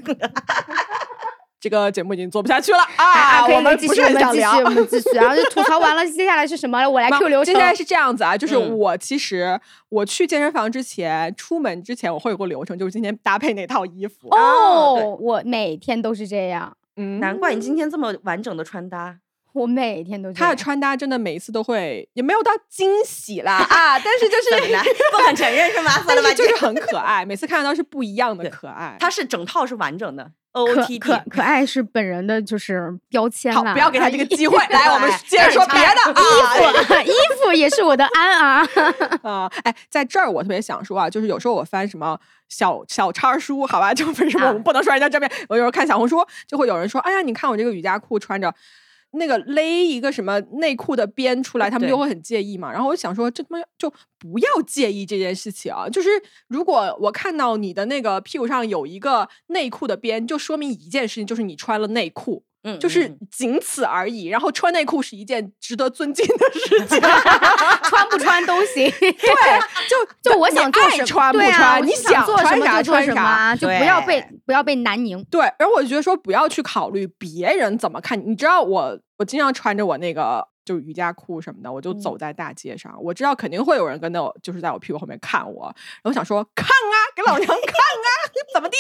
[1.60, 3.42] 这个节目已经做不下去了啊啊！
[3.48, 4.70] 可以我们不是继续，我们继续，很想聊我。
[4.70, 5.10] 们继续。
[5.16, 6.88] 然后就吐槽完了，接下来是什么？
[6.88, 7.52] 我来 Q 流程。
[7.52, 14.30] 接下来是这样子啊，就是嗯我其实我去健身房之前，出门之前我会有个流程，就是今天搭配哪套衣服。
[14.30, 19.20] 哦哦，我每天都是这样，嗯，难怪你今天这么完整的穿搭。
[19.54, 20.32] 我每天都。
[20.34, 24.50] 他的穿搭真的每一次都会，也没有到惊喜啦 啊，但是就是？
[25.12, 25.92] 不敢承认是吗？
[26.08, 28.96] 但，是就是很可爱，每次看到都是不一样的可爱。
[29.00, 34.58] 它是整套是完整的可 OOTD，可可爱是本人的就是标签好，不要给他这个机会。
[34.70, 37.02] 来，我们哎接着说别的啊。
[37.04, 38.68] 衣服 衣服也是我的安啊。
[39.24, 45.32] 啊，哎，在这儿我特别想说啊，就是有时候我翻什么小小叉书，好吧，就为什么我们啊不能说人家正面？
[45.50, 48.54] 我有时候看小红书，就会有人说，哎呀，你看我这个瑜伽裤穿着。
[49.18, 52.72] 那个勒一个什么内裤的边出来，他们就会很介意嘛。
[52.72, 55.90] 然后我就想说，这他妈就不要介意这件事情啊！
[55.90, 56.10] 就是
[56.48, 62.44] 如果我看到你的那个屁股上有一个内裤的边，就说明一件事情，就是你穿了内裤。
[62.68, 64.26] 嗯，就是嗯仅此而已。
[64.26, 67.00] 然后穿内裤是一件值得尊敬的事 情，
[67.84, 68.90] 穿不穿都行。
[69.00, 69.12] 对，
[70.22, 73.14] 就就我想做什么，爱穿不穿，你想做什么就做穿啥。
[73.14, 75.24] 什么啊，就不要被不要被南宁。
[75.32, 78.26] 对，然后我就觉得说不要去考虑别人怎么看你。
[78.30, 85.64] 你知道我，我经常穿着我那个就是瑜伽裤什么的，我就走嗯在大街上，我知道肯定会有人跟着我，就是在我屁股后面看我。
[85.66, 88.10] 然后我想说看啊，给老娘看啊，
[88.54, 88.78] 怎么地？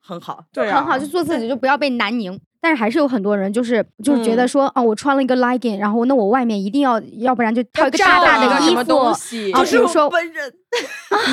[0.00, 0.44] 很好。
[0.52, 2.40] 对啊，很好，就做自己，就不要被南宁。
[2.60, 10.52] 但是还是有很多人就是就是觉得嗯说，啊，我穿了一个 legging，然后那我外面一定要，要不然就套一个罩大大一个什么的衣服，东西啊，比如说本 人，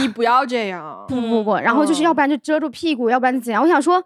[0.01, 1.03] 你不要这样。
[1.09, 3.63] 不不不，然后就是嗯要不然就遮住屁股，要不然怎样？
[3.63, 4.03] 我想说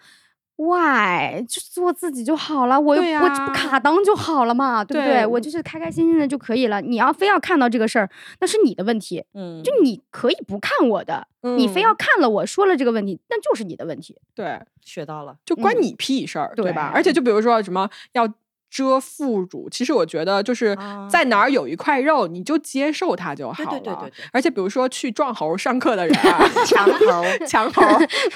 [0.60, 5.26] ，why 就做自己就好了，我我不卡裆就好了嘛，对不对对？
[5.26, 6.82] 我就是开开心心的就可以了。
[6.82, 8.10] 你要非要看到这个事儿，
[8.42, 14.16] 那是你的问题，嗯，就你可以不看我的，你非嗯要看了我说了这个问题，那就是你的问题。
[14.36, 15.32] 对，学到了。
[15.32, 16.92] 嗯就关你屁事儿，对吧？
[16.92, 18.28] 对而且就比如说什么要
[18.70, 23.70] 遮副乳，其实我觉得就是啊在哪儿有一块肉，你就接受它就好了。
[23.72, 27.82] 对对对对对而且比如说去撞猴上课的人啊， 强猴， 强猴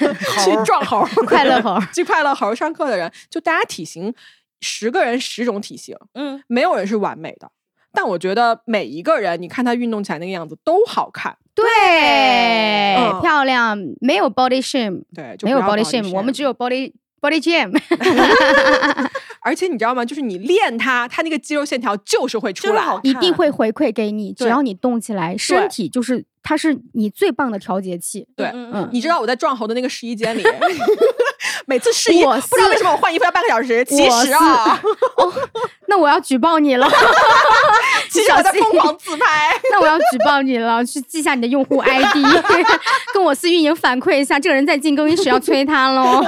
[0.44, 4.12] 去撞猴快乐猴去快乐猴上课的人，就大家体型
[4.60, 7.50] 十个人十种体型，嗯，没有人是完美的。
[7.92, 11.64] 但我觉得每一个人，你看他运动起来那个样子都好看，对，
[12.96, 17.70] 嗯漂亮，没有 body shame，对，就没有 body shame，我们只有 body body jam。
[19.44, 20.04] 而且你知道吗？
[20.04, 22.82] 就是你练它，它那个肌肉线条就是会出来。
[23.02, 28.26] 一定会回馈给你，只要你动起来，身体就是它是你最棒的调节器。
[28.34, 30.42] 对嗯嗯你知道我在壮猴的那个试衣间里，
[31.66, 33.84] 每次试衣我不知道为什么我换衣服要半个小时。
[33.84, 34.80] 其我实啊，
[35.86, 36.88] 那我要举报你了，
[38.10, 39.54] 其实我在疯狂自拍。
[39.70, 42.16] 那我要举报你了，去记下你的用户 ID，
[43.12, 46.22] 跟我司运营反馈一下，这个人在进更衣室要催他喽。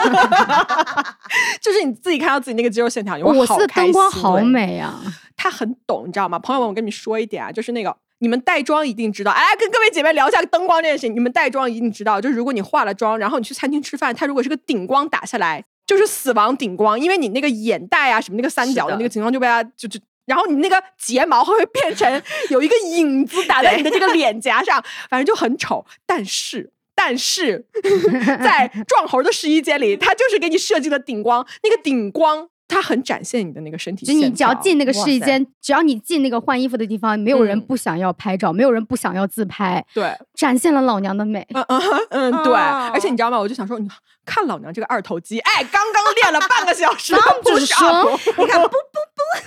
[1.61, 5.01] 就是你自己看到自己那个肌肉线条，你会我司的好开心灯光好美啊！
[5.37, 6.38] 他很懂，你知道吗？
[6.38, 11.14] 朋友们，我跟你们说一点啊，就是那个你们带妆一定知道，哎，跟各位姐妹聊一下灯光这件事情。
[11.14, 20.00] 你们带妆一定知道，就是如果你化了妆，然后你去餐厅吃饭，它如果是个顶光打下来，就是死亡顶光，因为你那个眼袋啊什么那个三角的那个情况就被它就就。
[20.26, 25.87] 然后你那个睫毛会变成 有一个影子打在你的这个脸颊上，反正就很丑。
[26.05, 27.64] 但是，但是
[28.42, 34.12] 在壮猴的试衣间里，他就是给你设计了顶光，那个顶光它很展现你的那个身体就。
[34.12, 41.46] 你只要进那个试衣间，只要你进那个换衣服的地方，没有人嗯不想要拍照，没有人不想要自拍，对，展现了老娘的美。
[41.52, 43.38] 嗯嗯嗯，对，哦而且你知道吗？
[43.38, 43.88] 我就想说，你
[44.24, 48.68] 看老娘这个二头肌，哎，刚刚练了半个小时刚不不说 你看不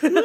[0.02, 0.20] 对对。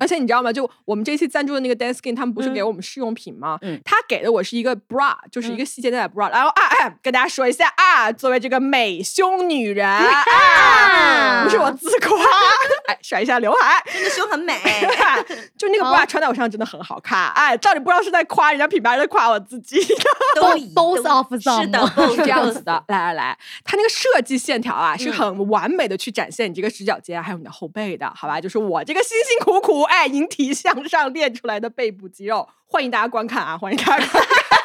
[0.00, 0.50] 而且你知道吗？
[0.50, 3.58] 就我们这期赞助的那个 Dance Skin，他们不是嗯给我们试用品吗？
[3.60, 6.30] 嗯他给的我是一一个 bra，就是一个细肩带的 bra。
[6.30, 12.18] 然后啊，哎，跟大家说一下啊，作为这个美胸女人啊，不是我自夸，
[12.88, 14.58] 哎，甩一下刘海，真的胸很美。
[15.56, 17.30] 就那个好 bra 穿在我身上真的很好看。
[17.34, 19.78] 哎，到底不知道是在夸人家品牌，还是在夸我自己？
[20.34, 20.42] 都
[20.74, 28.40] both of 是 them 的，是 这样子的，来来来，它那个设计线条啊，是嗯很完美的去展现你这个直角肩还有你的后背的，好吧？
[28.40, 33.56] 就是我这个辛辛苦苦哎引体向上练出来的背部肌肉，欢迎大家观看啊！
[33.56, 34.61] 欢迎大家观看。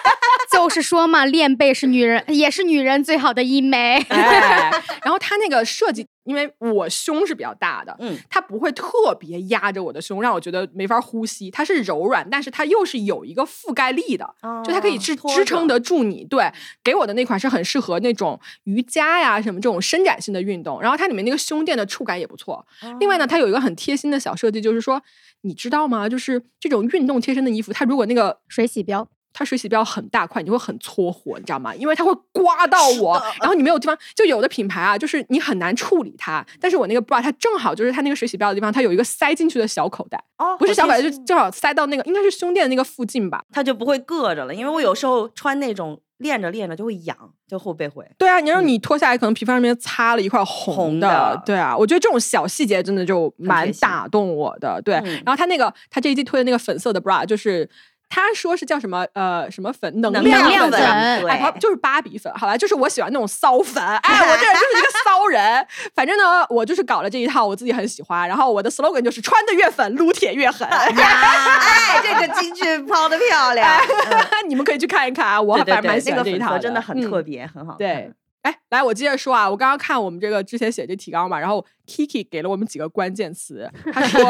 [0.51, 3.97] 就是说嘛，练背是女人，也是女人最好的医美。
[4.09, 4.71] 哎，
[5.03, 11.51] 然后它那个设计，因为我胸是比较大的，嗯，它不会特别压着我的胸，让我觉得没法呼吸。
[11.51, 14.33] 它是柔软，但是它又是有一个覆盖力的。
[14.63, 16.23] 就它可以支哦支撑得住你。
[16.25, 16.51] 对，
[16.83, 22.65] 给我的那款是很适合那种瑜伽呀什么这种伸展性的运动，然后它里面那个胸垫的触感也不错。
[22.99, 25.01] 另外呢，它有一个很贴心的小设计，就是说，
[25.41, 26.07] 你知道吗？
[26.07, 29.07] 就是这种运动贴身的衣服，它如果那个水洗标，
[29.37, 31.75] 它水洗标很大块，你会很搓火，你知道吗？
[31.75, 33.95] 因为它会刮到我，然后你没有地方。
[34.15, 36.43] 就有的品牌啊，就是你很难处理它。
[36.59, 43.43] 但是我那个 bra 它正好就是它那个水洗标的地方，它有一个塞进去的小口袋，哦不是小口袋，就正好塞到那个应该是胸垫的那个附近吧。
[43.51, 47.15] 它就不会硌着了，因为我有时候穿那种练着练着就会痒，
[47.47, 48.03] 就后背会。
[48.17, 54.81] 对啊，你让你脱下来，可能皮肤上面擦了一块红红的对啊，我觉得这种小细节真的就蛮打动我的。
[54.81, 57.69] 对，嗯然后他那个他这一季推的那个粉色的 bra，就是
[58.09, 65.67] 他说是叫什么呃什么粉能能量量粉哎，对好就是芭比粉，好吧，就是我喜欢那种骚粉，哎，我这人就是一个骚人。
[65.93, 68.27] 反正呢，我就是搞了这一套，我自己很喜欢。
[68.27, 70.67] 然后我的 slogan 就是穿的越粉，撸铁越狠。
[70.67, 73.69] 哎，这个金句抛的漂亮，
[74.47, 77.77] 你们可以去看一看啊，我对对反正蛮喜欢这一套真的很嗯特别，很好看。
[77.77, 78.11] 对，
[78.47, 84.23] 哎，来，我接着说啊，我刚刚看我们这个之前写这提纲嘛，然后 Kiki 给了我们几个关键词，他说，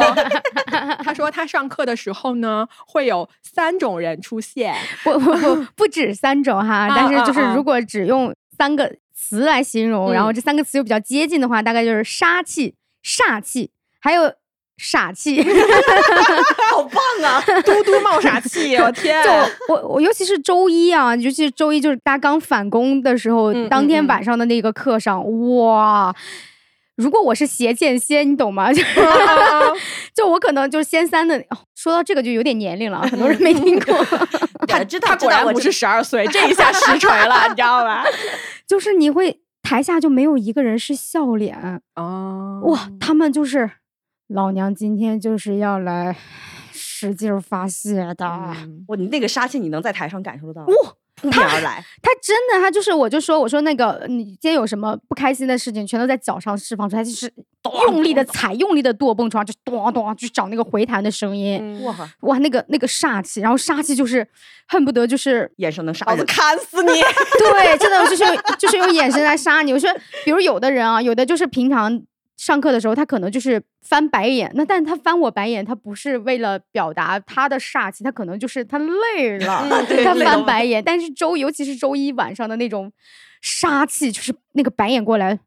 [1.04, 14.32] 他说他上课的时候呢，会有三种人出现，不不不不止三种哈，但是就是如果只用三个词来形容，然后嗯这三个词又比较接近的话，大概就是杀气、煞气，还有
[14.78, 15.42] 傻气。
[16.70, 17.42] 好棒啊！
[17.62, 19.30] 嘟嘟冒傻气，我天，就
[19.74, 25.22] 我我尤其是周一啊，尤其是周一就是大家刚返工的时候，嗯当天嗯晚上的那个课上，
[25.56, 26.14] 哇！
[26.96, 28.72] 如果我是邪剑仙，你懂吗？
[28.74, 28.82] 就
[30.14, 31.36] 就我可能就是仙三的。
[31.50, 33.94] 哦说到这个就有点年龄了，很多人没听过。
[34.66, 38.04] 他知道他果然不是十二岁，这一下实锤了，你知道吧？
[38.66, 43.70] 就是你会台下就没有一个人是笑脸，哦哇，他们就是
[44.28, 46.16] 老娘今天就是要来
[46.72, 48.26] 使劲儿发泄的。
[48.26, 50.62] 嗯我你那个杀气，你能在台上感受得到？
[50.64, 50.74] 哇，
[51.14, 57.32] 扑面而来，他真的，他就是，我就说，我说那个，你今天有什么不开心的事情，全都在脚上释放出来，就是
[57.86, 64.26] 用力的踩，用力的跺蹦床，就咚咚，去找那个回弹的声音，嗯哇，哇，那个那个煞气，然后杀气就是
[64.68, 66.26] 恨不得就是眼神能杀老子人。
[66.26, 66.90] 砍死你！
[67.38, 69.72] 对，真的就是用就是用眼神来杀你。
[69.72, 69.90] 我说，
[70.24, 72.02] 比如有的人啊，有的就是平常
[72.38, 80.82] 上课的时候，他可能就是翻白眼，那但他翻我白眼，他不是为了表达他的煞气，他可能就是他累了，嗯他翻白眼。
[80.82, 82.90] 但是周，尤其是周一晚上的那种
[83.42, 85.40] 杀气，就是那个白眼过来。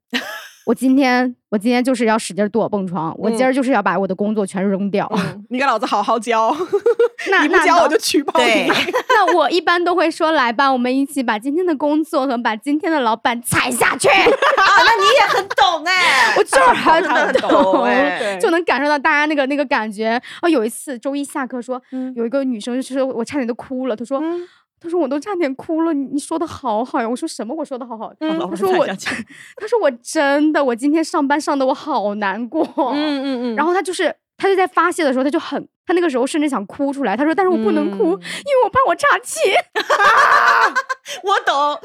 [0.66, 5.12] 我今天，我今天就是要使劲跺蹦床，我今儿就是要把我的工作全扔掉。
[5.16, 6.56] 嗯你给老子好好教，
[7.44, 8.70] 你不教我就举报对你。
[9.10, 14.08] 那我一般都会说，来吧，我们一起把今天的工作和把今天的老板踩下去。
[14.08, 20.22] 啊，那你也很懂哎，我就是很懂就能感受到大家那个那个感觉。
[20.40, 24.20] 啊，有一次周一下课说，嗯有一个女生就是我差点都哭了，她说。
[24.22, 24.48] 嗯
[24.82, 27.08] 她说我都差点哭了，你你说的好好呀！
[27.08, 27.54] 我说什么？
[27.56, 28.12] 我说的好好。
[28.20, 32.66] 嗯老她说我，板踩下去她说我真的，我今天上班上的我好难过。
[32.94, 37.16] 嗯嗯嗯，然后他就是，她就在发泄的时候，他就很，他那个时候甚至想哭出来。
[37.16, 39.38] 他说，但是我不能哭，嗯因为我怕我岔气。
[41.24, 41.80] 我懂，我特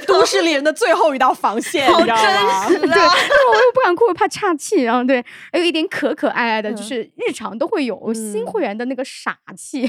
[0.00, 2.66] 别都市丽人的最后一道防线，好你知道吗？
[2.68, 3.14] 真实对，但啊！
[3.14, 4.82] 是我又不敢哭，我怕岔气。
[4.82, 9.86] 然后对，还有一点可可爱爱的，就嗯是日常都会有新嗯会员的那个傻气，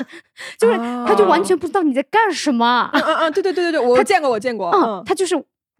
[0.58, 2.88] 就是他就完全不知道你在干什么。
[2.94, 5.34] 嗯嗯嗯，对对对对对，我见过，我见过，嗯，他就是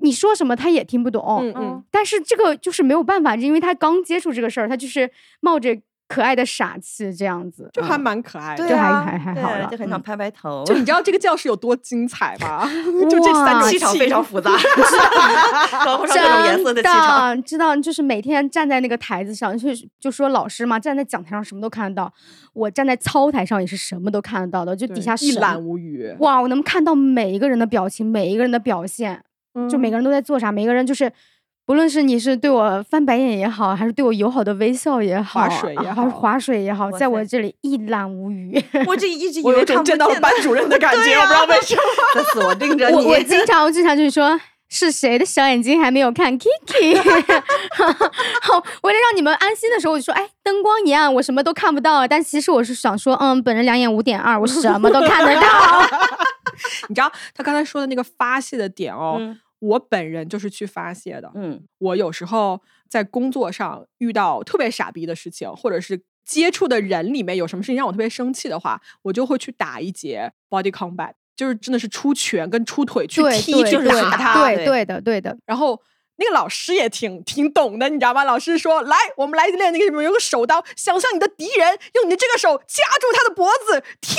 [0.05, 1.41] 你说什么他也听不懂。
[1.43, 7.71] 嗯嗯但是这个就是没有办法，因为他刚接触这个事儿，他就是冒着可爱的傻气这样子。
[7.73, 8.69] 就还嗯蛮可爱的。
[8.69, 12.69] 就还啊还还好了就很想嗯拍拍头，就你知道这个教室有多精彩吗？
[13.09, 14.51] 就这三气场非常复杂，
[15.85, 16.89] 包括上各种颜色的气
[17.43, 22.13] 知道，就是每天站在那个台子上，就是就说老师嘛，站在讲台上什么都看得到，
[22.53, 29.23] 我站在操台上也是什么都看得到的，就底下什一览无余，哇，我能看到每一个人的表情，每一个人的表现，
[29.69, 31.13] 就每个人都在做啥，每个人就是。
[31.67, 38.63] 不论是你是对我翻白眼也好，还是对我友好的微笑也好，划水也好啊还是划水也好，在我这里一览无余。
[38.87, 41.83] 我这一直 有为看不种见到了班主任的感觉，对我不知道啊为 什么。
[42.15, 43.19] 在锁定着我我。
[43.21, 44.39] 经常我经常就是说。
[44.71, 46.97] 是谁的小眼睛还没有看 Kiki？
[48.43, 52.09] 好，为了让你们安心的时候，我就说，哎，灯光一暗，我什么都看不到。
[52.09, 55.83] 但其实我是想说，嗯，本人两眼五点二，我什么都看得到。
[56.89, 61.31] 你知道他刚才说的那个发泄的点哦，嗯我本人就是去发泄的。
[61.35, 74.45] 嗯，我有时候在工作上遇到特别傻逼的事情，或者是接触的人里面有什么事情让我特别生气的话，我就会去打一节 body combat，就是真的是出拳跟出腿去踢去对对打他。
[74.45, 75.37] 对对的对的。
[75.47, 75.81] 然后
[76.17, 78.25] 那个老师也挺挺懂的，你知道吗？
[78.25, 84.17] 老师说：“来，我们来练那个什么，有个手刀，想象你的敌人用你的这个手夹住他的脖子，跳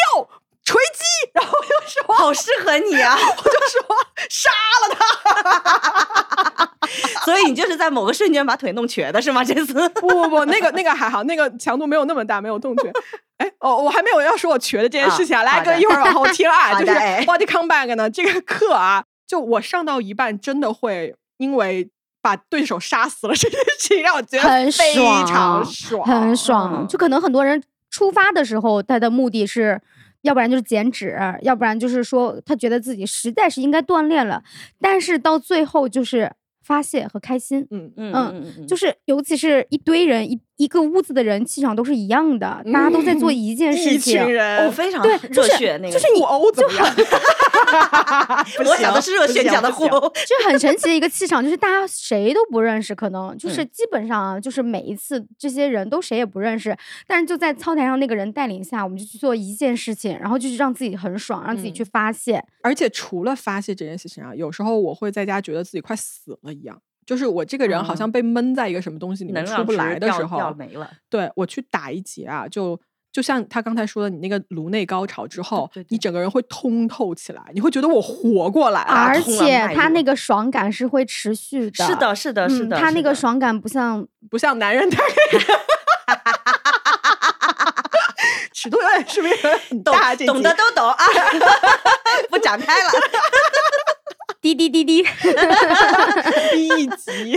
[0.66, 1.04] 锤击。”
[1.34, 3.16] 然后我就说，好适合你啊！
[3.16, 3.82] 我就说
[4.30, 4.50] 杀
[4.90, 6.72] 了他。
[7.26, 9.44] 所以你就是在某个瞬间把腿弄瘸的是吗？
[9.44, 12.92] 这次不不不，那个那个还好，那个强度没有那么大，没有动拳。
[13.38, 21.90] 哎，哦，我还没有要说我瘸的这件事情啊，来，哥一会儿往后听啊， 就是好的哎 body comeback 呢这个课啊，就我上到一半，真的会因为
[22.22, 26.72] 把对手杀死了这件事情，让我觉得很非爽常爽，很爽。
[26.82, 27.62] 嗯就可能很多人
[27.92, 29.82] 出发的时候，他的目的是。
[30.26, 34.44] 要不然就是减脂，要不然就是说他觉得自己实在是应该锻炼了，
[34.80, 37.94] 但是到最后就是发泄和开心，嗯。
[37.96, 38.14] 嗯
[38.58, 44.34] 嗯就是是尤其是一堆人一一个屋子的人气场都是一样的，大家都在做一件事一情群。
[44.34, 46.96] 人哦，非常对热血那个，就是你互殴怎么样？
[48.58, 50.10] 不我想的是热血，讲的不行互殴。
[50.10, 56.76] 就很神奇的一个气场，就是大家谁都不认识，可能就是嗯基本上啊，就是每一次这些人都谁也不认识，
[57.08, 62.44] 但是就在操台上那个人带领下，我们就去做一件事情，然后就是让自己很爽，让自己嗯去发泄。
[62.62, 66.80] 而且除了发泄这件事情啊，有时候我会在家觉得自己快死了一样。
[67.06, 72.80] 就是我这个人好嗯像被闷在一个什么东西里面出不来的时候，掉没了，对我去打一节啊，就
[73.12, 78.92] 就像他刚才说的，你那个颅内高潮之后，对对你整个人会通透起来，你会觉得我活过来了。
[78.92, 85.02] 而且他那个爽感是会持续的，是的，是的，是嗯，的，他那个爽感不像 不像男人太
[88.52, 90.16] 尺度有点是不是有点很懂大？
[90.16, 91.06] 这懂集的都懂啊，
[92.32, 92.90] 不展开了。
[94.46, 95.02] 滴滴滴滴，
[96.54, 97.36] 第一集，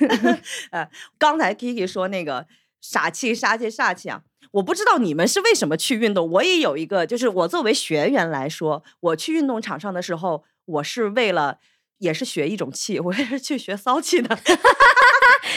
[0.72, 2.46] 呃，刚才 Kiki 说那个
[2.80, 4.22] 傻气、杀气、煞气啊，
[4.52, 6.30] 我不知道你们是为什么去运动。
[6.30, 11.58] 我也有一个，就是我作为学员来说，我去运动场上的时候，我是为了。
[11.98, 14.36] 也是学一种气，我也是去学骚气的。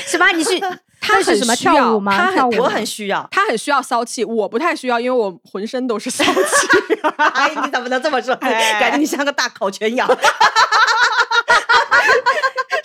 [0.06, 0.28] 什么？
[0.34, 0.60] 你是
[1.00, 2.12] 他那是什么很需要跳舞吗？
[2.18, 3.28] 他很我跳舞吗很需要。
[3.32, 6.32] 他很需要骚气，我不太需要，因为我浑身都是骚气。
[7.18, 8.34] 哎，你怎么能这么说？
[8.42, 10.08] 哎感觉你像个大烤全羊。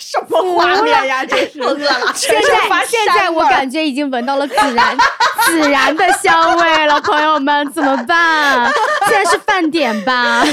[0.03, 1.23] 什么画面呀？
[1.25, 2.11] 这是我饿了。
[2.13, 4.95] 现在现在我感觉已经闻到了孜然
[5.47, 8.71] 孜然的香味了，朋友们怎么办？
[9.07, 10.43] 现在是饭点吧？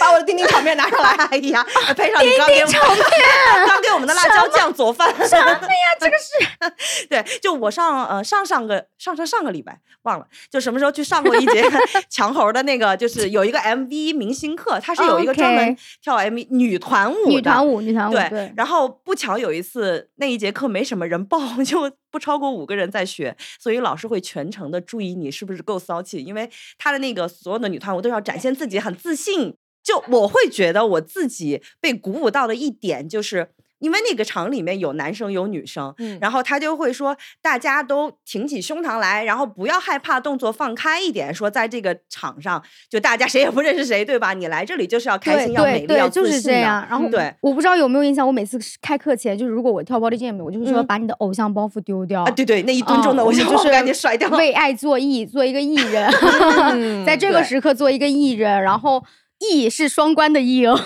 [0.00, 1.10] 把我的丁丁炒面拿上来。
[1.30, 1.64] 哎呀，
[1.96, 5.08] 配上你刚给我们刚给我们的辣椒酱做饭。
[5.26, 5.58] 什么呀？
[6.00, 11.64] 这个是对，就我上呃上上个上上上个礼拜忘了，就什么时候去上过一节
[12.08, 29.56] 强猴的那个，就是有一个 MV 明星课，它是有一个专门跳 MV 女团舞的女团舞，女团舞，对，对，然后不巧有一次那一节课没什么人报， 就不超过五个人在学，所以老师会全程的注意你是不是够骚气，因为他的那个所有的女团舞都要展现自己很自信。
[29.82, 33.48] 就我会觉得我自己被鼓舞到的一点就是。
[33.80, 41.32] 因为那个场里面有男生有女生，嗯然后他就会说，大家都挺起胸膛来，然后不要害怕，动作放开一点。
[41.32, 44.32] 说在这个场上，就大家 谁也不认识谁，对吧？
[44.34, 46.84] 你来这里就是要开心，要美丽，要对对，就是这样。
[46.90, 54.28] 然后对我不知道有没有印象，我每次开课前，就是如果我跳 body jam，我就是说嗯把你的偶像包袱丢掉啊，对对，那一吨重的嗯偶像就 是赶紧甩掉。
[54.30, 56.08] 为爱做艺，做一个艺人，
[56.74, 59.04] 嗯在这个时刻做一个艺人，然后
[59.38, 60.78] 艺是双关的艺哦。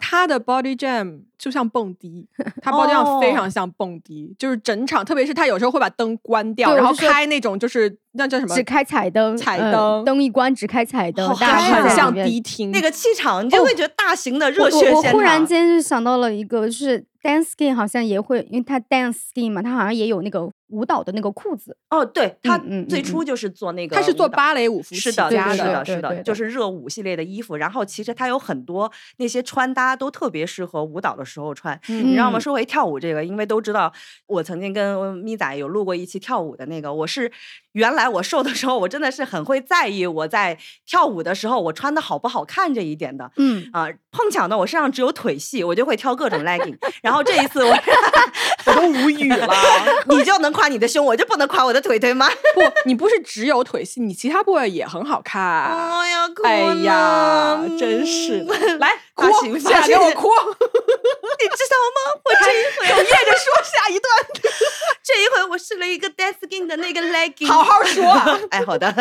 [0.00, 2.26] 他的 body jam 就像蹦迪，
[2.62, 15.46] 他 body jam 非哦常像蹦迪，就是整场，特别是他有时候会把灯关掉，然后开那种就是那叫什么只，开彩灯，呃彩灯灯一关只开彩灯好，大家嗨啊很像迪厅那个气场，你就会觉得大型的热血现我我忽然。
[15.46, 21.76] 间就想到了一个，就是 dance skin 好像也会，因为他 dance skin 嘛，他好像也有那个舞蹈的那个裤子。
[21.90, 22.58] 哦，对他
[22.88, 27.56] 最初就是做那个，他是做芭蕾舞服是的，是的是的，对对是的，对就是热舞系列的衣服。
[27.56, 31.78] 然后其实他有很多那些穿搭都特别适合舞蹈的时候穿。
[31.88, 32.38] 嗯你知道吗？
[32.38, 33.92] 嗯说回跳舞这个，因为都知道
[34.26, 37.30] 我曾经跟咪仔有录过一期跳舞的那个，我是
[37.72, 40.56] 原来我瘦的时候，我真的是很会在意我在
[40.86, 43.30] 跳舞的时候我穿的好不好看这一点的。
[43.36, 46.76] 嗯，啊、碰巧呢，我身上只有腿细，我就会挑各种 legging。
[47.02, 47.70] 然后这一次我
[48.66, 49.48] 我都无语了。
[50.08, 52.28] 你就能夸你的胸，我就不能夸我的腿腿吗？
[52.54, 55.42] 不，你不是只有腿细，你其他部位也很好看。
[55.42, 58.78] 哎呀，哎呀，真是的！
[58.78, 60.28] 来，哭大形，现在象给我哭！
[61.40, 62.20] 你知道吗？
[62.22, 64.12] 我这一回，哽咽着说下一段，
[65.02, 68.38] 这一回我试了一个 d a s k i n 的那个 legging，好好说啊。
[68.50, 68.94] 哎，好的。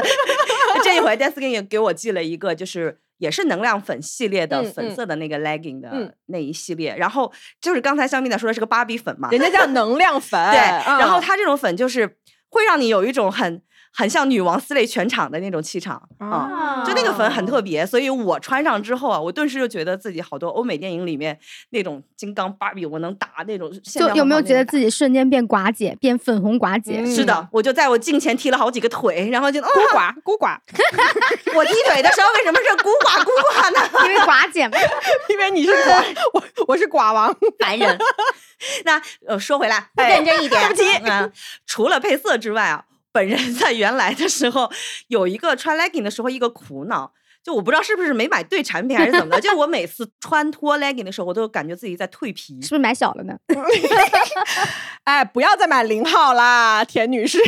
[0.83, 6.95] 这一回 d a s k i n 也给我寄了一个，就是也是能量粉系列的粉色的那个 legging 嗯的那一系列。
[6.97, 10.59] 然后就是刚才香蜜仔说的是个芭比粉嘛，人家叫能量粉，对。
[10.59, 12.17] 嗯然后它这种粉就是
[12.49, 13.61] 会让你有一种很
[13.95, 16.27] 很像女王撕裂全场的那种气场啊。
[16.27, 21.39] 啊就那个粉很特别，所以我穿上之后啊，我顿时就觉得自己好多欧美电影里面
[21.71, 26.99] 那种金刚芭比，我能打那种就有没有觉得自己瞬间变寡姐，变粉红寡姐？
[26.99, 30.57] 嗯是的，我就在我镜前踢了好几个腿，然后就，哦，孤寡孤寡，
[31.55, 33.89] 我踢腿的时候为什么是孤寡孤寡呢？
[34.05, 34.77] 因为寡姐嘛，
[35.29, 37.35] 因为你是寡， 我我是寡王。
[37.59, 37.97] 男人。
[38.83, 41.03] 那呃，说回来，认真一点对不起。
[41.05, 41.31] 嗯，
[41.65, 42.83] 除了配色之外啊，
[43.15, 44.69] 本人在原来的时候
[45.07, 47.13] 有一个穿 legging 的时候一个苦恼。
[47.45, 52.59] 就我不知道是不是没买对产品还是怎么的，就我每次穿脱 legging 的时候，我都感觉自己在蜕皮。
[52.59, 53.35] 是不是买小了呢？
[55.05, 57.37] 哎，不要再买零号啦，田女士。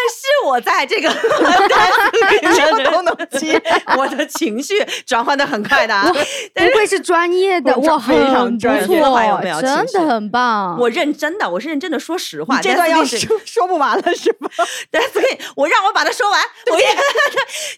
[0.00, 3.60] 但是我在这个什么都能接，
[3.98, 4.74] 我的情绪
[5.04, 6.10] 转换的很快的啊。
[6.54, 10.78] 不愧是专业的，我，非常专业有没有真的很棒。
[10.78, 14.48] 我认真的，我是认真的，说实话，这段要说说不完了是吧？
[14.90, 15.26] 对，所以
[15.56, 16.40] 我让我把它说完。
[16.72, 16.86] 我也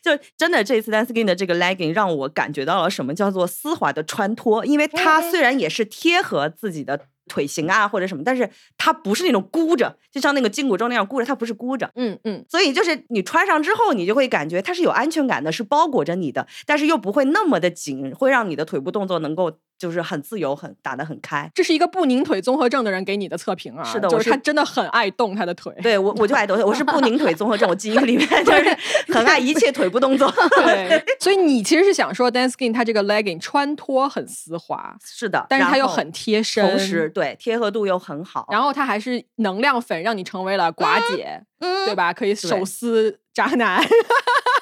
[0.01, 7.01] 就真的这次 Dancing 的这个 legging 让我感觉到了什么叫做丝滑的穿脱，因为它虽然也是贴合自己的。
[7.29, 8.51] 腿型啊，或者什么，但是
[8.83, 19.53] 它不是那种箍着，就像那个筋骨咒那样箍着，它不是箍着，嗯嗯，所以就是你穿上之后，你就会感觉它是有安全感的，是包裹着你的，但是又不会那么的紧，会让你的腿部动作能够。
[19.79, 21.51] 就是很自由，很打得很开。
[21.53, 23.83] 这是一个不拧腿综合症的人给你的测评啊！
[23.83, 25.75] 是的，就是他真的很爱动他的腿。
[25.83, 28.79] 对我，我就爱动，我是不拧腿综合症，我基因里面就是
[29.13, 30.33] 很爱一切腿部动作。
[30.63, 38.47] 对， 所以你其实是想说，dance skin 它这个 legging 穿脱很丝滑，是的，但是它又很贴身，同时对贴合度又很好。
[38.53, 41.43] 然后它还是能量粉，让你成为了寡姐，
[41.87, 42.13] 对吧？
[42.13, 43.83] 可以手撕渣男。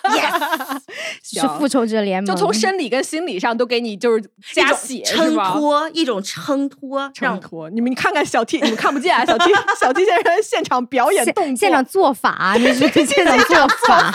[0.02, 0.80] Yes，
[1.22, 7.70] 是复仇者联盟，就从生理跟心理上都给你就是加血，撑托一种撑托，撑托。
[7.70, 9.44] 你们你看看小 T，你们看不见啊，小 T
[9.78, 13.68] 小 T 先生现场表演动作，现场做法，你是现场做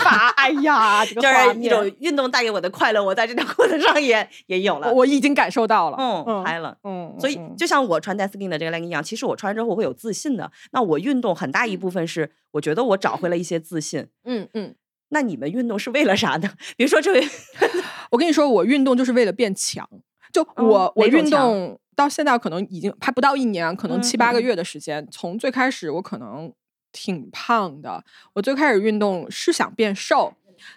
[0.04, 0.28] 法。
[0.36, 7.14] 哎呀，这个就是一种运动带给我的快乐，我在这条裤子上也也有了，我已经感受到了，嗯，嗨了，嗯。
[7.18, 10.50] 所以就像我穿 Dancing 的这个 legging 一样，其实我穿之后我会有自信的。
[10.72, 14.06] 那我运动很大一部分是，我觉得我找回了一些自信。
[14.24, 14.74] 嗯嗯。
[15.10, 16.50] 那你们运动是为了啥呢？
[16.76, 17.28] 比如说这位，
[18.10, 19.88] 我跟你说，我运动就是为了变强。
[20.32, 25.06] 就我我运动到现在可能已经还不到一年，可能七八个月的时间。
[25.10, 26.52] 从最开始我可能
[26.90, 28.04] 挺胖的，
[28.34, 30.34] 我最开始运动是想变瘦，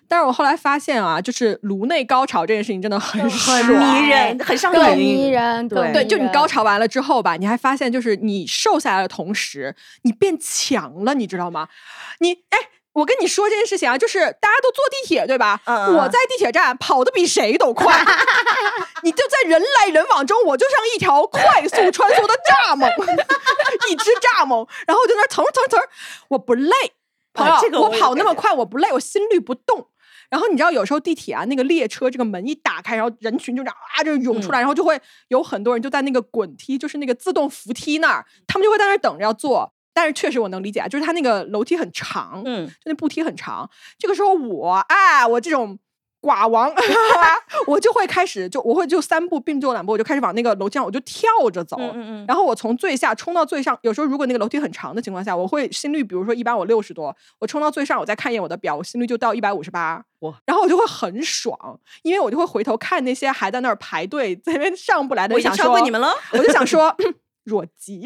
[0.07, 5.67] 但是我后来发现啊，就是颅内高潮这件事情真的很很迷人，很上瘾，迷人。
[5.67, 11.67] 对，就你高潮完了之后吧，你还发现就是你瘦下来的同时，你变强了，你知道吗？
[12.19, 12.57] 你哎。
[12.93, 15.61] 我跟你说这件事情啊，就是大家都坐地铁对吧？
[15.65, 17.95] 我在地铁站跑的比谁都快，
[19.03, 22.89] 你就在人来人往中，我就像一条快速穿梭的蚱蜢，
[23.89, 25.79] 一只蚱蜢，然后就那腾腾腾，
[26.29, 26.73] 我不累，
[27.33, 29.87] 朋友，我跑那么快我不累，我心率不动。
[30.29, 34.99] 然后你知道有时候地铁啊，那个列车这个门一打开，然后人群就这样啊就涌出来，然后就会
[35.29, 39.73] 有很多人就在那个滚梯，就是那个自动扶梯那儿，他们就会在那儿等着要坐。
[39.91, 43.69] 但是确实我能理解啊，就是他那个楼梯很长，嗯，就那步梯很长。
[43.97, 45.79] 这个时候我，哎，我这种
[46.21, 46.71] 寡王，
[47.65, 51.77] 我就会开始，就我会就三步并作两步，我就开始往那个楼梯上，我就跳着走。
[51.79, 52.25] 嗯嗯。
[52.27, 60.03] 然后我从最下冲到最上，有时候如果那个楼梯很长的情况下，我会心率，比如说一般我六十多，我冲到最上，我再看一眼我的表，我心率就到一百五十八。
[60.19, 60.33] 哇！
[60.45, 61.57] 然后我就会很爽，
[62.03, 66.93] 因为我就会回头看那些还在那儿排队在那边上不来的，我想说你们了，我就想说
[67.45, 68.03] 弱鸡。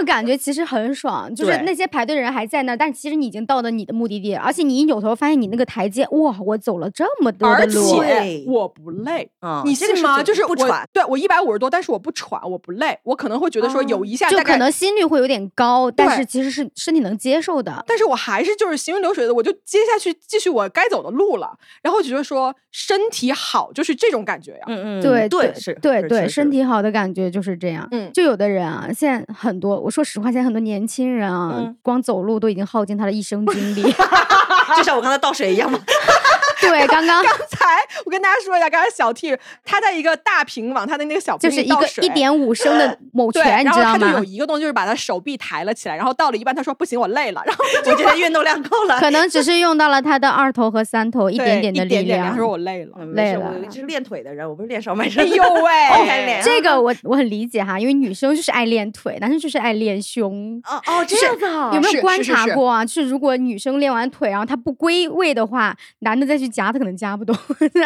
[0.00, 9.30] 这个感觉其实很爽，就是那些排队的人还在那，但其实你已经到了你的目的地，而且你一扭头发现你那个台阶，哇，我走了这么多的路，而且我不累，
[9.66, 10.22] 你信吗？
[10.22, 29.80] 就是我喘，对我一百五十多，但是我不喘，我不累，我可能会觉得说有一下就可能心率会有点高，但是其实是身体能接受的，但是我还是就是行云流水的，我就接下去继续我该走的路了，然后觉得说身体好就是这种感觉呀，嗯嗯，对对是，对对，身体好的感觉就是这样，嗯，就有的人啊，现在很多。
[29.80, 33.82] 我说实话，现在很多年轻人啊，光走路都已经耗尽他的一生精力，
[34.78, 35.78] 就像我刚才倒水一样吗？
[36.60, 37.66] 对，刚刚刚才
[38.04, 43.82] 我跟大家说一下，刚才小 T 他在一个大瓶往他的那个小瓶就是一个一点五升的某泉，你知道吗？
[43.82, 52.30] 然后他就有一个动作，就是把他手臂抬了起来，然后到了一半，他说不行，我累了， 然后我觉得运动量够了，可能只是用到了他的二头和三头一点点的力量。
[52.30, 53.52] 他说我累了，累了。
[53.64, 55.24] 我是练腿的人，我不是练上半身。
[55.24, 60.60] 哎呦喂，这个我我很理解哈，因为女生就是爱练腿，男生就是爱练胸。
[60.66, 61.70] 哦哦，这样子啊？
[61.74, 62.84] 有没有观察过啊？
[62.84, 67.36] 就是如果女生练完腿，然后她不归位的话，男的再去夹，他可能夹不动。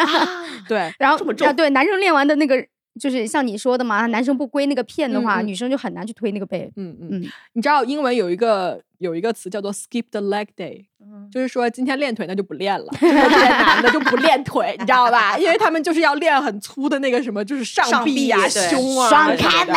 [0.67, 2.63] 对，然后啊，对，男生练完的那个，
[2.99, 6.71] 就是像你说的嘛，男生不归那个片的话，女生就很难去推那个背。
[6.75, 10.85] 嗯嗯，你知道英文有一个有一个词叫做 skip the leg day，
[11.31, 15.37] 就是说今天练腿那就不练了， 这些男的就不练腿，你知道吧？
[15.37, 19.75] 因为他们就是要练很粗的那个什么，就是上臂啊、胸啊，双开门，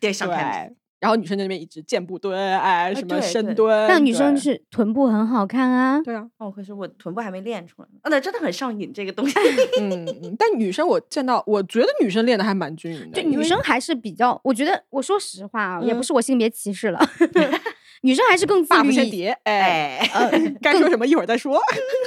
[0.00, 0.76] 对，双开门。
[0.98, 3.86] 然后女生在那边一直箭步蹲，哎，什么深蹲。
[3.88, 6.00] 但女生是臀部很好看啊。
[6.02, 6.26] 对啊。
[6.38, 7.88] 哦，可是我臀部还没练出来。
[8.02, 9.34] 啊，那真的很上瘾这个东西。
[9.80, 13.22] 嗯，但女生我见到，我觉得女生练的还蛮均匀的。
[13.22, 16.98] 就女生还是比较，我觉得我说实话啊，也不是我性别歧视了。
[18.02, 20.30] 女生还是更自律一，先叠，哎，哎，呃，
[20.60, 21.58] 该说什么一会儿再说。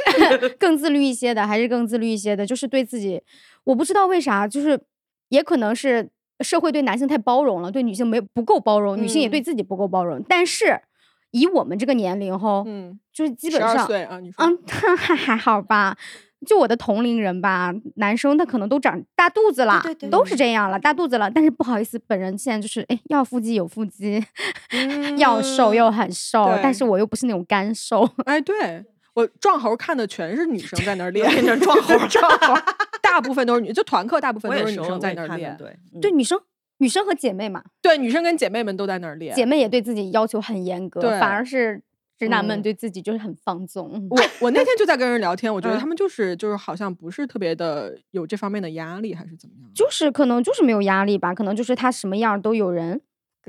[0.58, 3.22] 更自律一些的，还是更自律一些的，就是对自己，
[3.66, 4.80] 我不知道为啥，就是
[5.30, 6.10] 也可能是
[6.42, 10.24] 社会对男性太包容了，对女性没不够包容，女性也对嗯自己不够包容。
[10.28, 10.82] 但是
[11.32, 14.58] 以我们这个年龄后，嗯，就是基十二本上，岁啊，你说，嗯，
[14.98, 15.98] 还 还好吧。
[16.48, 21.30] 就我的同龄人吧，男生他可能都长大肚子了，对对都是这样了，大肚子了。
[21.30, 24.24] 但是不好意思，本人现在就是，哎，要腹肌有腹肌，
[25.20, 28.10] 要瘦又很瘦，但是我又不是那种干瘦。
[28.24, 28.86] 哎，对
[29.20, 32.53] 我壮猴看的全是女生在那儿练，变成壮猴 壮猴，
[33.01, 35.55] 大部分都是女，就团课大部分都是女生在那儿练。
[35.57, 36.39] 对对，女生
[36.78, 39.36] 女生和姐妹嘛，对，女生跟姐妹们都在那儿练。
[39.36, 41.82] 姐妹也对自己要求很严格，对反而是
[42.17, 43.91] 直男们嗯对自己就是很放纵。
[43.93, 49.72] 嗯我我那天就在跟人聊天，我觉得嗯他们就是就是好像不是特别的有这方面的压力，还是怎么样？
[49.76, 53.01] 就是可能就是没有压力吧，可能就是他什么样都有人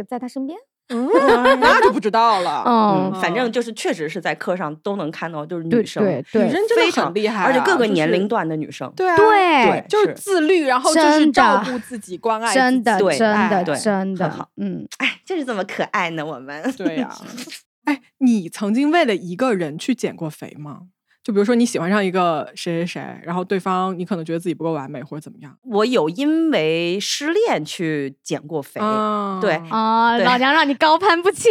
[0.08, 0.58] 在他身边。
[0.90, 1.08] 嗯，
[1.60, 2.62] 那就不知道了。
[2.66, 16.62] 嗯， 嗯，反正就是确实是在课上都能看到，就是女生，对对女生真的非常很厉害啊，而且各个年龄段的女生，对啊，对就是是自律，然后就是照顾自己，关爱真的自己对真的对真的很好，嗯，哎，就是这么可爱呢，我们。
[16.76, 17.10] 对呀、
[17.84, 20.82] 哎，你曾经为了一个人去减过肥吗？
[21.30, 25.56] 就比如说你喜欢上一个谁谁谁，然后对方你可能觉得自己不够完美或者怎么样？
[25.62, 31.48] 我有因为失恋去减过肥，嗯对啊，对老娘让你高攀不起。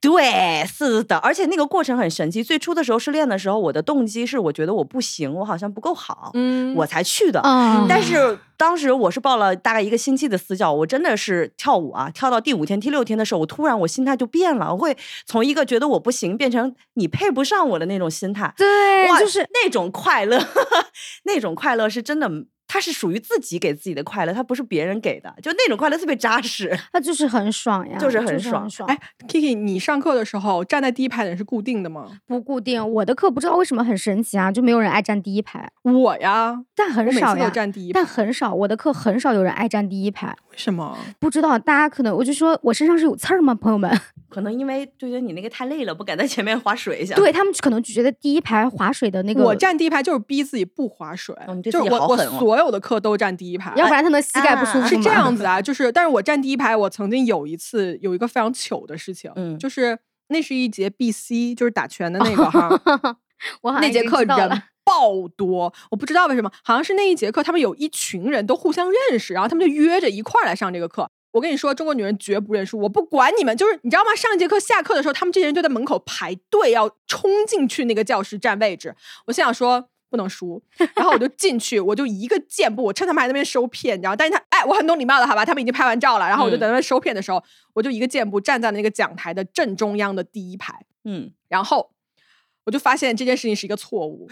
[0.00, 2.40] 对，是的，而且那个过程很神奇。
[2.40, 7.40] 最初的时候失恋的时候，我的动机是我觉得我不行，我好像不够好，嗯我才去的。
[7.40, 14.96] 啊但是当时我是报了大概一个星期的私教，我真的是跳舞啊，跳到第五天、第六天的时候，我突然我心态就变了，我会
[15.26, 18.54] 从一个觉得我不行，变成你配不上我的那种心态。
[18.56, 20.40] 对，哇，就是那种快乐，
[21.24, 22.30] 那种快乐是真的，
[22.68, 26.76] 它是属于自己给自己的快乐，它不是别人给的，就那种快乐特别扎实。
[26.92, 28.88] 他就是很爽呀，就是很很爽爽。
[28.88, 28.98] 哎
[29.28, 32.10] ，Kiki，你上课的时候站在第一排的人是固定的吗？
[32.26, 37.50] 不固定，我的课不知道为什么很神奇啊，就没有人爱站第一排，我呀，但很少呀。
[37.50, 40.96] 站第一排，但很少，我的课很少有人爱站第一排，为什么？
[41.18, 43.90] 不知道大家可能我就说我身上是有刺儿吗，朋友们？
[44.28, 47.14] 可能因为就觉得你那个太累了，不敢在前面划水一下。
[47.14, 54.88] 对他们可能就觉得第一排划水的那个，我站第一排就是逼自己不划水，哦你对自就是我我己好狠哦所有的课都站第一排，要不然他能膝盖不舒服啊？
[54.88, 59.98] 是这样子啊， 就是，但是我站第一排，我曾经有一次有一个非常糗的事情，嗯就是
[60.28, 62.70] 那是一节 BC，就是打拳的那个哈，
[63.60, 71.06] 我那节课人爆多，我不知道为什么，好像是那一节课他们有一群人都互相认识，然后他们就约着一块儿来上这个课。
[71.32, 74.16] 我跟你说，中国女人绝不认输，我不管你们，就是你知道吗？
[74.16, 78.94] 上一节课下课的时候，他们这些人就在门口排队，要冲进去那个教室占位置。
[79.26, 80.62] 我心想说不能输，
[80.94, 85.44] 然后我就进去，我就一个箭步，我趁他们还在那边收片，你知道，但是他哎，我很懂礼貌的好吧？
[85.44, 87.42] 他们已经拍完照了，然后我就嗯等他们收片的时候，
[87.74, 91.90] 我就一个箭步站在那个讲台的正中央的第一排，嗯，然后
[92.64, 94.28] 我就发现这件事情是一个错误，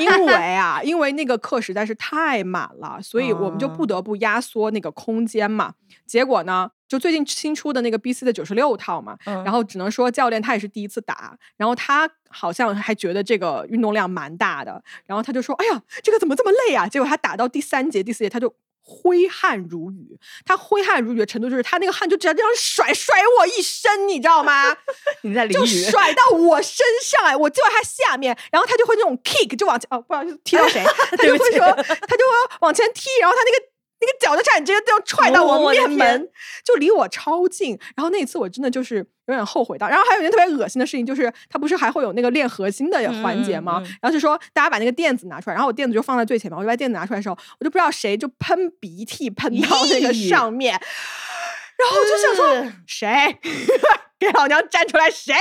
[0.00, 5.74] 因为啊，因为那个课实在是太满了，所以我们就不哦得不压缩那个空间嘛。
[6.06, 18.54] 结果呢，就最近新出的那个 BC 的九十六套嘛，嗯然后只能说教练他也是第一次打，然后他好像还觉得这个运动量蛮大的，然后他就说：“哎呀，这个怎么这么累啊？”结果他打到第三节、第四节，他就。
[18.82, 24.74] 挥汗如雨，他挥汗如雨的程度就是他那个汗就直接这样甩甩我一身，你知道吗？
[25.20, 30.82] 你在淋就，甩到我身上哎，我就在他下面，然后他就会那种 kick 就往前哦，不好意思踢到谁，
[31.16, 33.64] 他就会说他就会往前踢，然后他那个
[34.00, 36.28] 那个脚就差点直接这样踹到哦我面门，天
[36.64, 37.78] 就离我超近。
[37.94, 38.96] 然后那一次我真的就是
[39.26, 43.80] 有点后悔到，然后还有一件特别恶心的事情，就是他不是还会有那个练核心的环节吗？
[43.80, 50.72] 嗯嗯嗯然后就说大家把那个垫子拿出来，然后我垫子就放在最前面，我就把垫子拿出来的时候，我就不知道谁就喷鼻涕喷到那个上面，
[51.78, 52.64] 然后我就想说。
[52.64, 53.38] 是谁
[54.20, 55.32] 给老娘站出来谁？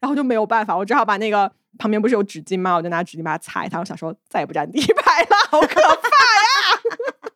[0.00, 2.74] 然后就没有办法，我只好把那个旁边不是有纸巾吗？
[2.74, 3.78] 我就拿纸巾把它擦一擦。
[3.78, 6.08] 我想说再也不站第一排了，好可怕，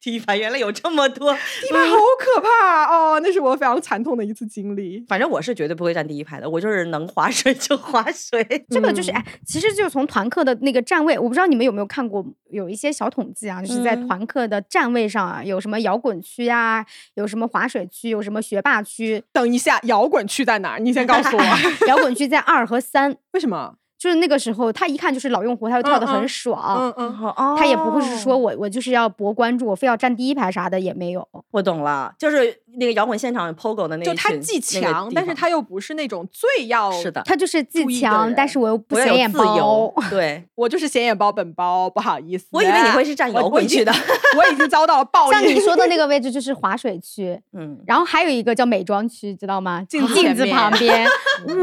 [0.00, 3.20] 第一排原来有这么多， 第一排好可怕哦！
[3.20, 5.04] 那是我非常惨痛的一次经历。
[5.08, 8.44] 反正我是绝对不会站第一排的，我就是能划水就划水。
[8.68, 19.22] 这个就是嗯哎，其实就是从团课的那个站位，我不知道你们有没有看过，有一些小统计啊，就是在嗯团课的站位上啊，有什么摇滚区啊，有什么划水区，有什么学霸区。
[19.32, 20.78] 等一下，摇滚区在哪儿？
[20.78, 21.42] 你先告诉我，
[21.88, 23.74] 摇滚区在二和三， 为什么？
[24.00, 26.58] 就是那个时候他一看就是老用户，他就跳得嗯嗯很爽。
[26.80, 31.28] 嗯嗯，哦，他也不会是说我我就是要博关注，我非要站第一排啥的也没有。
[31.50, 42.46] 我懂了，就是那个摇滚现场 POGO 的那就他既那个强，但是他又不是那种最要是的，他就是既强，但是我又不显眼自由包。，对， 我就是显眼包本包，不好意思。
[42.52, 43.92] 我以为你会是站摇滚区的，
[44.38, 45.36] 我已经遭到了暴力。
[45.36, 49.84] 像你说的那个 位置就是滑水区，嗯，然后还有一个叫美妆区，知道吗？
[49.86, 51.06] 镜子镜子旁边，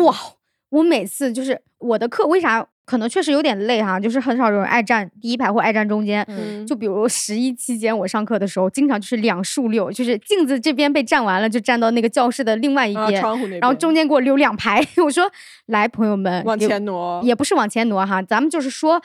[0.05, 0.13] 哇！
[0.69, 3.99] 我每次就是我的课，为啥可能确实有点累哈？
[3.99, 6.25] 就是很少有人爱站第一排或爱站中间。
[6.29, 14.85] 嗯就比如十一期间，我上课的时候，经常就是两竖六，就是镜子这边被占完了，就站到那个教室的另外一啊边，窗户那边，然后中间给我留两排。
[15.03, 15.29] 我说，
[15.67, 19.01] 来，朋友们，往前挪，也不是往前挪哈，咱们就是说，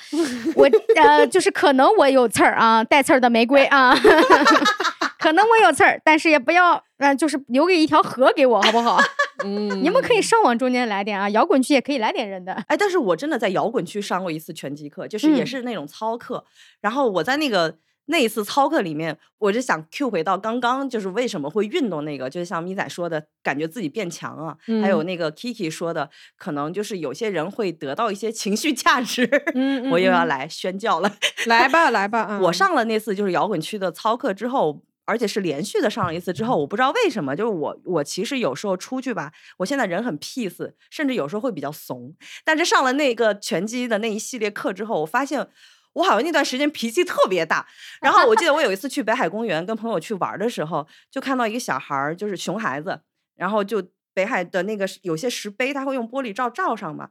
[0.57, 3.95] 我呃，就是可能我有刺儿啊，带刺儿的玫瑰啊，
[5.23, 8.99] 可能我有刺儿，但是也不要，呃，就是留给一条河给我，好不好？
[9.45, 12.53] 嗯， 你们可以上往中间来点啊，摇滚区也可以来点人的。
[12.67, 16.45] 哎，但是我真的在摇滚区上过一次拳击课，就是也嗯是那种操课。
[16.81, 29.25] 然后我在那个那一次操课里面，我就想 Q 回到刚刚，就是为什么会运动那个，就是像咪仔说的，感觉自己变强啊，还有嗯那个 Kiki 说的，可能就是有些人会得到一些情绪价值。
[29.55, 31.11] 嗯，嗯 我又要嗯来宣教了。
[31.47, 34.83] 来吧， 来吧，我嗯上了那次就是摇滚区的操课之后，
[35.13, 45.49] 而且是连续的上了一次之后，我不知道为什么，就是我我其实有时候出去吧，我现在人很 peace，甚至有时候会比较怂，但是上了那个拳击的那一系列课之后，我发现。
[45.95, 47.67] 我好像那段时间脾气特别大，
[48.01, 52.99] 然后我记得我有一次去北海公园跟朋友去玩的时候，就看到一个小孩儿，就是熊孩子，
[53.37, 57.11] 然后就北海的那个有些石碑，他会用玻璃罩罩上嘛，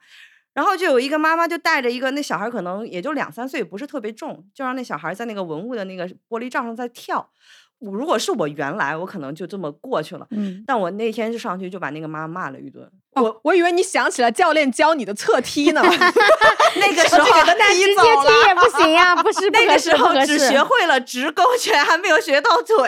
[0.56, 7.30] 然后就有一个妈妈就带着一个那小孩可能也就两三岁，不是特别重，就让那小孩在那个文物的那个玻璃罩上在跳。
[7.82, 10.28] 我如果是我原来，我可能就这么过去了。
[10.30, 12.88] 嗯，但我那天就上去就把那个妈骂了一顿。
[13.16, 15.82] 我我以为你想起了教练教你的侧踢呢，
[16.78, 22.88] 那个时候这个但直接踢也不行呀，不是不那个时候只学会了直勾拳，还没有学到腿，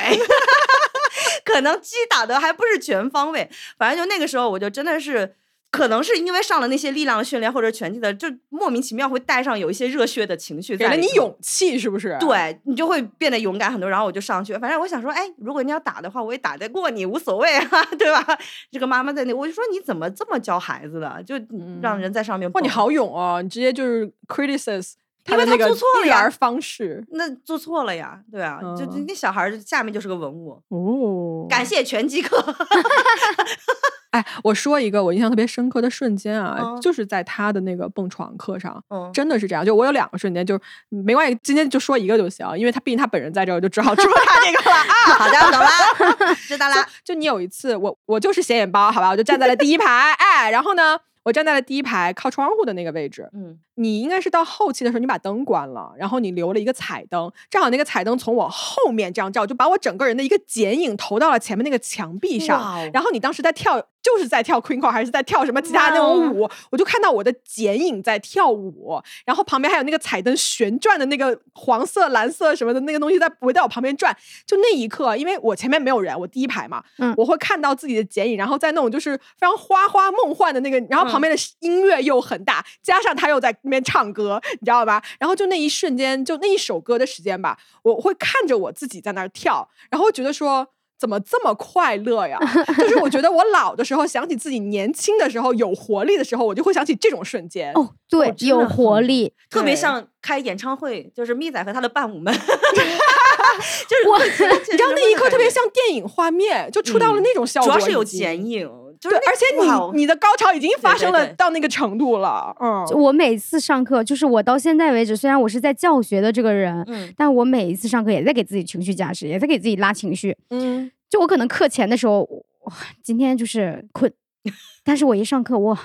[1.43, 3.49] 可能击打的还不是全方位。
[3.77, 5.35] 反正就那个时候，我就真的是。
[5.73, 13.89] 可能是因为上了那些力量训练或者拳击的，就莫名其妙会带上有一些热血的情绪给了你勇气，是不是？，对你就会变得勇敢很多。
[13.89, 18.23] 然后我就上去，反正我想说，哎，如果你要打的话，我也打得过你，无所谓啊，对吧？
[18.71, 21.33] 这个妈妈在那，我就说你怎么这么教孩子的，就
[21.81, 23.41] 让人在上面哇，你好勇哦！
[23.41, 24.93] 你直接就是 criticism，
[25.25, 30.61] 因为他那个做错了呀育儿方式那做错了呀，对啊，就那小孩下面就是个文物。
[30.69, 31.47] 哦。
[31.49, 32.37] 感谢拳击课，
[34.13, 39.65] 哎，我说一个我印象特别深刻的瞬间啊，嗯就是在他的那个蹦床课上，嗯，真的是这样。
[39.65, 44.93] 就我有两个瞬间，就是没关系，今天就说一个就行，因为他毕竟他本人在这儿，我就只好 说他这个了啊。
[45.17, 46.75] 好的，懂了，知道了。
[47.03, 53.27] 就你有一次，我我就是显眼包，好吧，我就站在了第一排，哎，然后呢，我站在了第一排靠窗户的那个位置。
[53.33, 62.87] 嗯你应该是到后期的时候，你把灯关了，然后你留了一个彩灯，正好那个彩灯从我后面这样照，就把我整个人的一个剪影投到了前面那个墙壁上。
[62.93, 74.15] 然后你当时在跳，就是在跳 Queen Card 还是在跳什么其他那种舞，我就看到我的剪影在跳舞，然后旁边还有那个彩灯旋转的那个黄色、蓝色什么的那个东西在围在我旁边转。
[74.45, 85.01] 就那一刻，因为我前面没有人，我第一排嘛，嗯我会看到自己的剪影，然后在那种就是非常花花梦幻的那个，然后旁边的音乐又很大，加上他又在那边唱歌，你知道吧？
[85.17, 90.67] 然后就那一瞬间，就那一首歌的时间吧，我会看着我自己在那儿跳，然后会觉得说。
[91.03, 92.39] 怎么这么快乐呀？
[92.79, 97.73] 就是我觉得我老的时候想起自己年轻的时候有活力的时候，我就会想起这种瞬间。
[97.73, 99.33] 哦，对，有活力。
[99.49, 108.33] 特别像开演唱会，就是咪仔和他的伴舞们， 就是我， 你知道那一刻特别像电影画面，就出到了嗯那种效果，主要是有剪。
[108.49, 108.69] 影，
[109.03, 120.37] 就是对，而且你你的高潮已经发生了到那个程度了，嗯，我每次上课，就是我到现在为止，虽然我是在教学的这个人，嗯但我每一次上课也在给自己情绪加持，也在给自己拉情绪。
[120.51, 122.21] 嗯，就我可能课前的时候，
[122.61, 124.09] 哇今天就是困，
[124.85, 125.77] 但是我一上课，我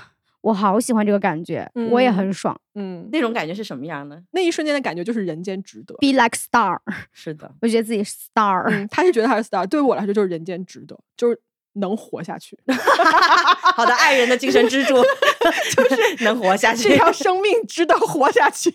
[0.42, 2.58] 我好喜欢这个感觉，我也嗯很爽。
[2.76, 4.22] 嗯，那种感觉是什么样的？
[4.30, 5.94] 那一瞬间的感觉就是人间值得。
[5.96, 6.78] Be like star，
[7.12, 8.62] 是的，我觉得自己是 star。
[8.70, 11.40] 嗯，他是觉得他是 star，对我来说就是人间值得，就是
[11.74, 12.58] 能活下去，
[13.76, 14.94] 好的，爱人的精神支柱
[15.76, 16.94] 就是 能活下去这。
[16.96, 18.70] 条生命值得活下去。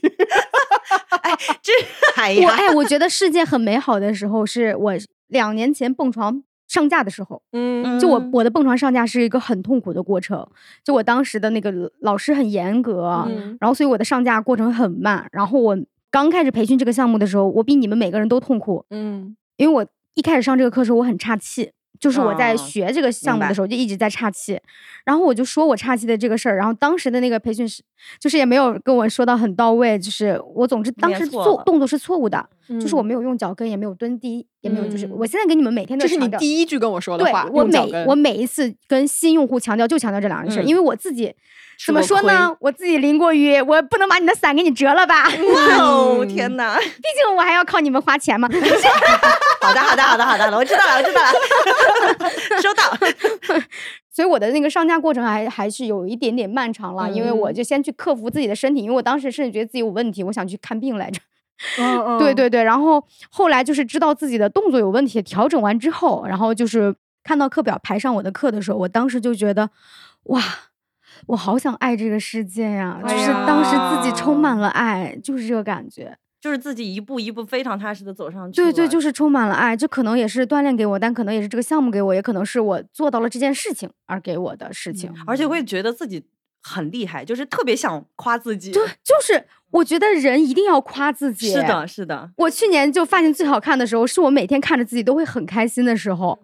[1.21, 1.31] 哎
[1.61, 1.71] 这
[2.21, 4.93] 哎我呀，哎，我觉得世界很美好的时候，是我
[5.27, 7.41] 两年前蹦床上架的时候。
[7.51, 10.45] 嗯就我嗯我的蹦床上架是一个很痛苦的过程，
[10.83, 15.27] 就我当时的那个老师很严格，嗯然后所以我的上架过程很慢。
[15.31, 15.77] 然后我
[16.11, 19.85] 刚开始培训这个项目的时候，我比你们每个人都痛苦，嗯因为我
[20.15, 21.71] 一开始上这个课的时候我很岔气，
[22.03, 24.59] 就是我在哦学这个项目的时候就一直在岔气，
[25.05, 27.81] 然后我就说我岔气的这个事儿，然后当时的那个培训师
[28.19, 32.45] 就是也没有跟我说到很到位，就是我总之当时做动作是错误的，
[32.79, 41.33] 就是我嗯没有用脚跟，也没有蹲低，也没有就是嗯我现在给你们每天都这是你第一句跟我说的话，对我每我每一次跟新用户强调就强调这两件事因为我自己
[41.85, 42.55] 怎么说呢？
[42.59, 45.23] 我自己淋过雨，我不能把你的伞给你折了吧？
[45.25, 46.77] 哇哦，嗯天哪！
[46.79, 48.47] 竟我还要靠你们花钱嘛。
[49.59, 53.63] 好的，好的，好的，好的，我知道了，我知道了， 收到。
[54.13, 61.19] 所以我的那个上架过程还还是有一点点漫长了，因为我嗯就先去克服自己的身体，因为我当时甚至觉得自己有问题，我想去看病来着。
[61.79, 66.93] 嗯嗯对对对，然后后来就是知道自己的动作有问题，调整完之后，然后就是
[67.23, 69.69] 看到课表排上我的课的时候，我当时就觉得，
[70.23, 70.41] 哇，
[71.27, 72.99] 我好想爱这个世界呀！
[73.01, 76.17] 就哎是当时自己充满了爱，就是这个感觉。
[76.43, 78.61] 就是自己一步一步非常踏实的走上去。
[78.61, 85.09] 对对，就是充满了爱，这可能也是锻炼给我，但可能也是这个项目给我，也可能是我做到了这件事情而给我的事情。
[85.25, 86.21] 而且会觉得自己
[86.61, 88.73] 很厉害，就是特别想夸自己。
[88.73, 91.53] 对，就是我觉得人一定要夸自己。
[91.53, 96.37] 是的，是的，我去年就发现最好看的时候，是我每天看着自己都会很开心的时候。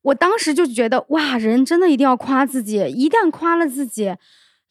[0.00, 4.16] 我当时就觉得，哇，人真的一定要夸自己，一旦夸了自己，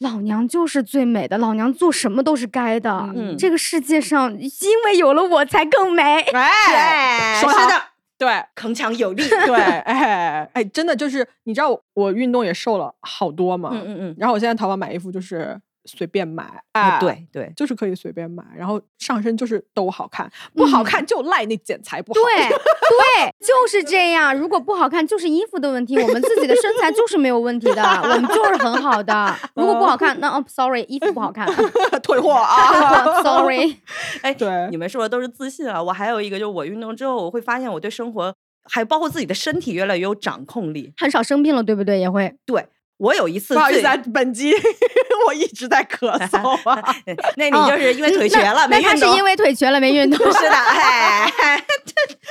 [0.02, 3.12] 老娘就是最美的，老娘做什么都是该的。
[3.16, 6.20] 嗯这个世界上，因为有了我才更美。
[6.34, 7.82] 哎，说好是的，
[8.18, 9.22] 对铿锵有力。
[9.46, 24.36] 对，哎哎，真的就是你知道我我运动也瘦了好多嘛，嗯嗯嗯，然后我现在淘宝买衣服就是随便买，哎，哎，，对对，就是可以随便买，然后上身就是都好看，不好嗯看就赖那剪裁不好， 对对，就是这样。
[24.38, 25.98] 如果不好看，就是衣服的问题。
[25.98, 29.36] 我们自己的身材就是没有问题的，我们就是很好的。
[29.56, 31.48] 如果不好看，那哦，sorry，衣服不好看
[32.04, 33.78] 退货啊，，sorry。
[34.22, 38.34] 哎，对你们说的都是自信啊，我还有一个，就是我运动之后，我会发现我对生活，
[38.66, 40.94] 还包括自己的身体越来越有掌控力。
[40.98, 42.00] 很少生病了，对不对？
[42.00, 42.36] 也会。
[42.46, 42.68] 对
[43.02, 44.54] 我有一次不好意思啊，本集
[45.28, 46.96] 我一直在咳 嗽啊，
[47.36, 49.18] 那你就是因为腿瘸了，哦那他是没运动。
[49.18, 50.20] 因为腿瘸了没运动。
[50.32, 51.32] 是的，哎，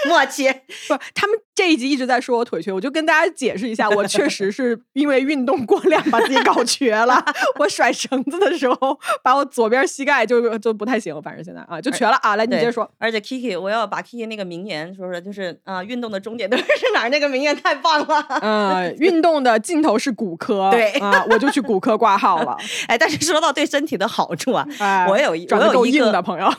[0.06, 0.48] 默契。
[0.88, 7.22] 不，他们这一集一直在说我腿瘸，我就跟大家解释一下，我确实是因为运动过量把自己搞瘸了。
[7.58, 12.36] 我甩绳子的时候，把我左边膝盖就就不太行，反正现在啊就瘸了啊。
[12.36, 12.88] 来，你接着说。
[12.98, 16.64] 而且 Kiki，我要把 Kiki 那个名言说说，就是啊、运动的终点都是
[16.94, 17.08] 哪儿？
[17.10, 18.20] 那个名言太棒了。
[18.40, 22.56] 呃，运动的尽头是骨科，对啊，我就去骨科挂号了。
[22.88, 26.52] 哎，但是说到对身体的好处啊，哎，我有一我有一个朋友，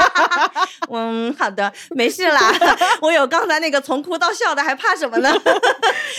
[0.90, 2.52] 嗯，好的，没事啦。
[3.00, 5.32] 我有刚才那个从哭到笑的，还怕什么呢？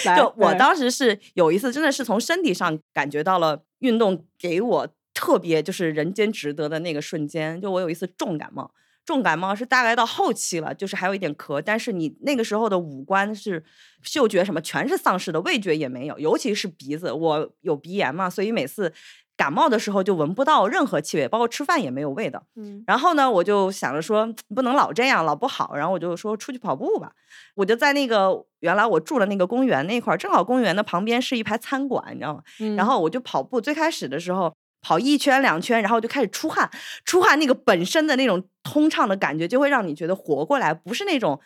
[0.05, 7.61] 来就我当时是有一次，真的是从身体上感觉到了运动给我特别就是人间值得的那个瞬间。
[7.61, 8.71] 就我有一次重感冒，
[9.05, 13.63] 重感冒是大概到后期了，就是还有一点咳，但是你那个时候的五官是
[14.01, 18.93] 嗅觉什么全是丧失的，味觉也没有，尤其是鼻子，我有鼻炎嘛，所以每次。
[19.35, 22.43] 感冒的时候就闻不到任何气味，包括吃饭也没有味道。
[22.55, 25.75] 嗯然后呢，我就想着说不能老这样，老不好。
[25.75, 27.11] 然后我就说出去跑步吧。
[27.55, 32.43] 我就在那个原来我住的那个公园那块儿，正好公园的旁边是一排餐馆，你知道吗？
[32.59, 36.69] 嗯然后我就跑步，最开始的时候跑一圈两圈，然后就开始出汗，
[37.05, 41.39] 出汗那个本身的那种通畅的感觉，就会让你觉得活过来，不是那种。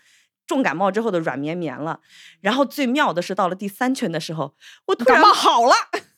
[0.47, 1.99] 重感冒之后的软绵绵了，
[2.39, 4.53] 然后最妙的是到了第三圈的时候，
[4.85, 5.73] 我突然感冒好了，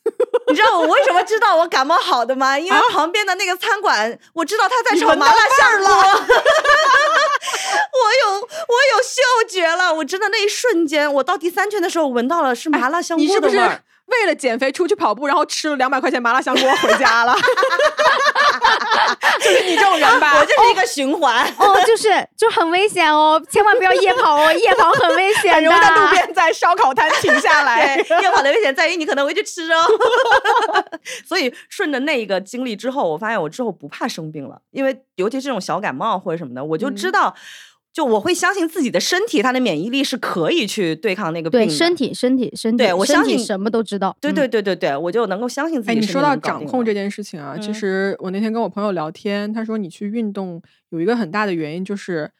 [0.46, 2.56] 你知道我为什么知道我感冒好的吗？
[2.56, 5.94] 因为旁边的那个餐馆，我知道他在炒麻辣香味儿锅。
[7.90, 8.46] 我有我
[8.94, 13.82] 有嗅觉了，我真的那一瞬间，我到第三圈的时候闻到了是麻辣香你是不是锅的味儿。
[14.10, 17.34] 为了减肥出去跑步，然后吃了两百块钱麻辣香锅回家了？
[19.40, 20.36] 就是你这种人吧？
[20.38, 21.46] 我就是一个循环。
[21.58, 27.96] 哦，就是就很危险哦，千万不要夜跑哦，夜跑很危险容易在路边在烧烤摊停下来。
[28.22, 29.84] 夜跑的危险在于你可能会去吃哦。
[31.26, 37.34] 所以顺着那个经历之后，我发现我之后不怕生病了，因为尤其这种小感冒或者什么的，我就知嗯道，
[37.92, 41.66] 就我会相信自己的身体，它的免疫力是可以去对抗那个病的。
[41.66, 44.16] 对身体，身体，身体，对我相信什么都知道。
[44.20, 52.30] 对嗯对对对对，我就能够相信自哎，己哎你说到掌控这件事情啊，其嗯实我那天跟我朋友聊天，他说你去运动有一个很大的原因就是。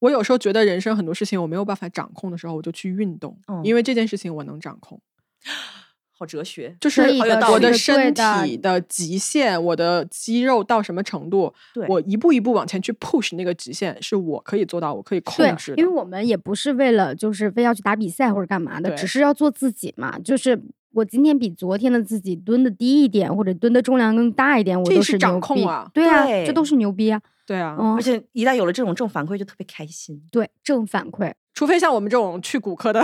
[0.00, 5.00] 我有时候觉得人生很多事情我没有办法掌控的时候，我就去运动，嗯因为这件事情我能掌控。
[6.16, 6.76] 好哲学。
[6.80, 7.02] 就是
[7.50, 15.78] 我的身体的极限，我的肌肉到什么程度，对我一步一步往前去 push 那个极限，是我可以做到，我可以控制，的。
[15.78, 20.18] 因为我们也不是为了就是非要去打比赛或者干嘛的，只是要做自己嘛。
[20.20, 20.60] 就是
[20.92, 27.20] 我今天比昨天的自己蹲的低一点，或者蹲的重量更大一点，我都这是掌控啊对啊，对这都是牛逼啊。
[27.46, 30.18] 对啊，嗯而，且一旦有了这种正反馈，就特别开心。
[30.30, 31.30] 对，正反馈。
[31.52, 33.02] 除非像我们这种去骨科的，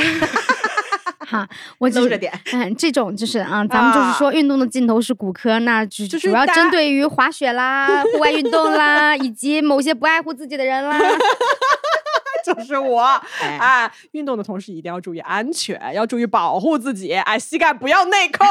[1.27, 1.49] 哈，
[1.79, 2.33] 我搂着点。
[2.53, 10.99] 嗯，这种就是啊， 咱们就是说运动的尽头是骨科，那就就是主要针对于滑雪啦、户外运动啦， 以及某些不爱护自己的人啦。
[12.43, 13.03] 就是我，
[13.43, 18.45] 哎哎，运动的同时一定要注意安全，要注意保护自己，哎，膝盖不要内扣，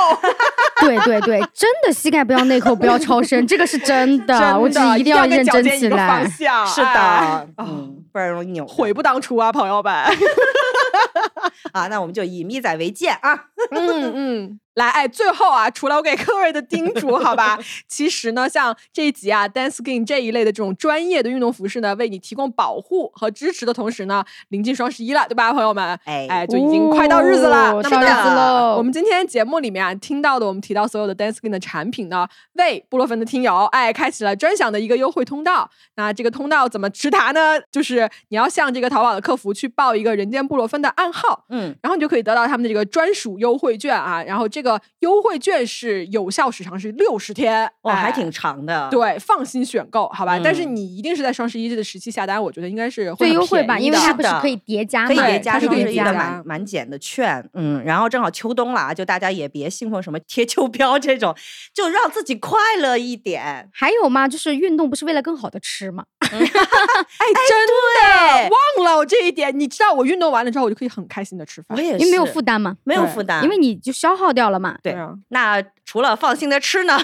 [0.79, 6.29] 对对对，真的膝盖不要内扣，不要超伸，这个是真的，真我只一定要认真起来方。
[6.29, 8.65] 向，是的哎，嗯，不然容易扭。
[8.67, 9.91] 悔不当初啊，朋友们。
[11.73, 13.47] 啊，那我们就以咪仔为鉴啊。
[13.71, 17.59] 嗯嗯，来，哎，最后啊，除了我给各位的叮嘱，好吧，
[17.89, 25.99] 其实呢，像这一集啊，Dance Skin 这一类的这种专业的运动服饰呢，为你提供保护和支持的同时呢，临近双十一了，对吧，朋友们？
[26.05, 27.73] 哎哎，就已经快到日子了。
[27.73, 28.77] 哦那么。
[28.77, 35.69] 我们今天节目里面啊听到的，我们提到所有的 Dance Skin 的产品呢，为布洛芬的听友哎开启了专享的一个优惠通道。
[35.95, 37.59] 那这个通道怎么直达呢？
[37.69, 44.23] 就是你要向这个淘宝的客服去报一个人间布洛芬的暗号，嗯，然后你就可以得到他们的这个专属优惠券啊。
[44.23, 44.68] 然后这个
[44.99, 50.37] 优惠券是有效时长是六十天，哇，还哎挺长的。，对，放心选购，好吧？
[50.43, 61.33] 但是嗯你一定是在双十一这个时期下单，我觉得应该是会最优惠吧，因为它不是可以叠加嘛，可以叠加双它是可以十一的叠加满满减的券，嗯，然后正好秋冬了啊，就大家也别信奉什么贴秋膘这种，
[61.73, 63.69] 就让自己快乐一点。
[63.71, 66.03] 还有吗，就是运动不是为了更好的吃吗？
[66.21, 69.57] 哎，真的忘了我这一点。
[69.57, 71.81] 你知道，我运动完了之后，我就可以很开心的吃饭我。
[71.81, 74.77] 也是，因为没有负担嘛，没有负担，因为你就消耗掉了嘛。
[74.83, 76.99] 对啊，那除了放心的吃呢，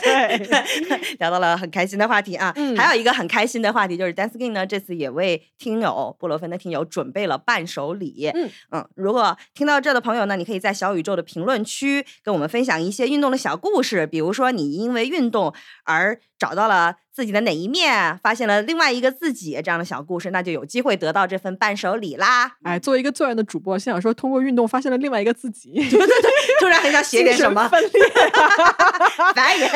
[0.00, 0.38] 对，
[1.18, 2.52] 聊到了很开心的话题啊。
[2.56, 8.30] 嗯还有一个很开心的话题就是 Dance Skin 呢，这次也为听友布洛芬的听友准备了伴手礼。
[8.70, 15.54] 嗯如果听到这的朋友呢，你可以在小宇宙的评论区跟我们分享一些运动的小故事，比如说你因为运动
[15.84, 22.52] 而找到了自己的哪一面，发现了另外一个自己这样的小故事，那就有机会得到这份伴手礼啦。
[22.62, 26.30] 哎，作为一个做人的主播，心想说，通过运动发现了另外一个自己， 对对对
[26.60, 28.02] 突然很想写点什么分裂，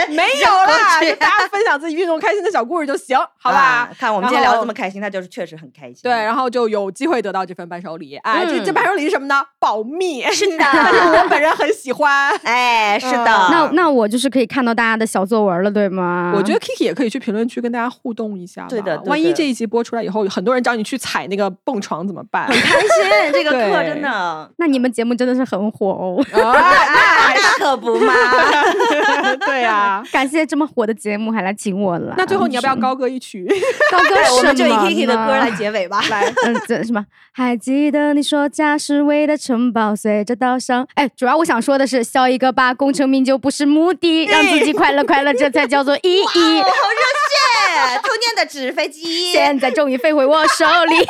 [0.15, 3.59] 没有啦，大家分享自己运动开心的小故事就行，好吧？
[3.59, 6.01] 啊看我们今天聊的这么开心，他就是确实很开心。
[6.03, 8.17] 对，然后就有机会得到这份伴手礼。
[8.19, 9.43] 哎，这这嗯伴手礼是什么呢？
[9.59, 10.23] 保密。
[10.33, 12.31] 是的 但是我本人很喜欢。
[12.45, 16.33] 哎，是的，嗯那那我就是可以看到大家的小作文了，对吗？
[16.37, 18.69] 我觉得 Kiki 也可以去评论区跟大家互动一下吧。
[18.69, 22.47] 对的对万一这一集播出来以后，很多人找你去踩那个蹦床怎么办？
[22.53, 26.53] 很开心，这个课真的，那你们节目真的是很火哦，啊，
[27.35, 28.13] 那可不嘛。
[29.45, 30.03] 对啊。
[30.13, 32.15] 感谢这么火的节目还来请我了。
[32.17, 33.47] 那最后你要不要高歌一曲？
[33.91, 36.03] 高歌哎我们就以什么 Kiki 的歌来结尾吧。
[36.11, 37.05] 来，嗯，这什么？
[37.33, 40.87] 还记得你说家是为的城堡，随着稻香。
[40.95, 46.61] 哎，主要我想说的是，笑一个吧，功成名就不是目的，让自己快乐快乐，这才叫做意义。
[46.61, 47.01] 哦，好热
[47.31, 48.01] 血！
[48.03, 51.05] 童年的纸飞机，现在终于飞回我手里，哟哟，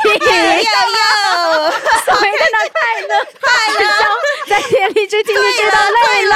[2.05, 3.47] 所谓的那快乐，快
[3.83, 3.87] 乐，
[4.49, 6.35] 在田里追听你知道累了，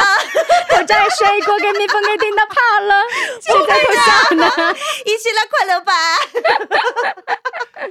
[0.78, 3.04] 我摘水果给蜜蜂给叮到怕了，
[3.42, 4.76] 现在偷笑呢？
[5.06, 5.94] 一起来快乐吧！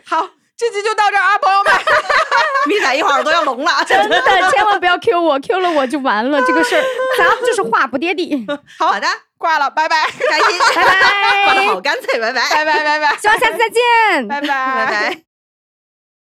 [0.07, 1.73] 好，这期就到这儿啊，朋友们。
[2.67, 4.23] 米仔一会儿耳朵要聋了，真的，
[4.53, 6.41] 千万不要 Q 我，Q 了我就完了。
[6.47, 6.85] 这个事儿，
[7.17, 8.47] 咱们就是话不跌地。
[8.79, 9.07] 好的，
[9.39, 14.29] 挂了，拜拜，开心，拜拜挂的好干脆，拜拜，拜拜，拜拜，希望下次再见。
[14.29, 15.28] 拜拜，拜拜。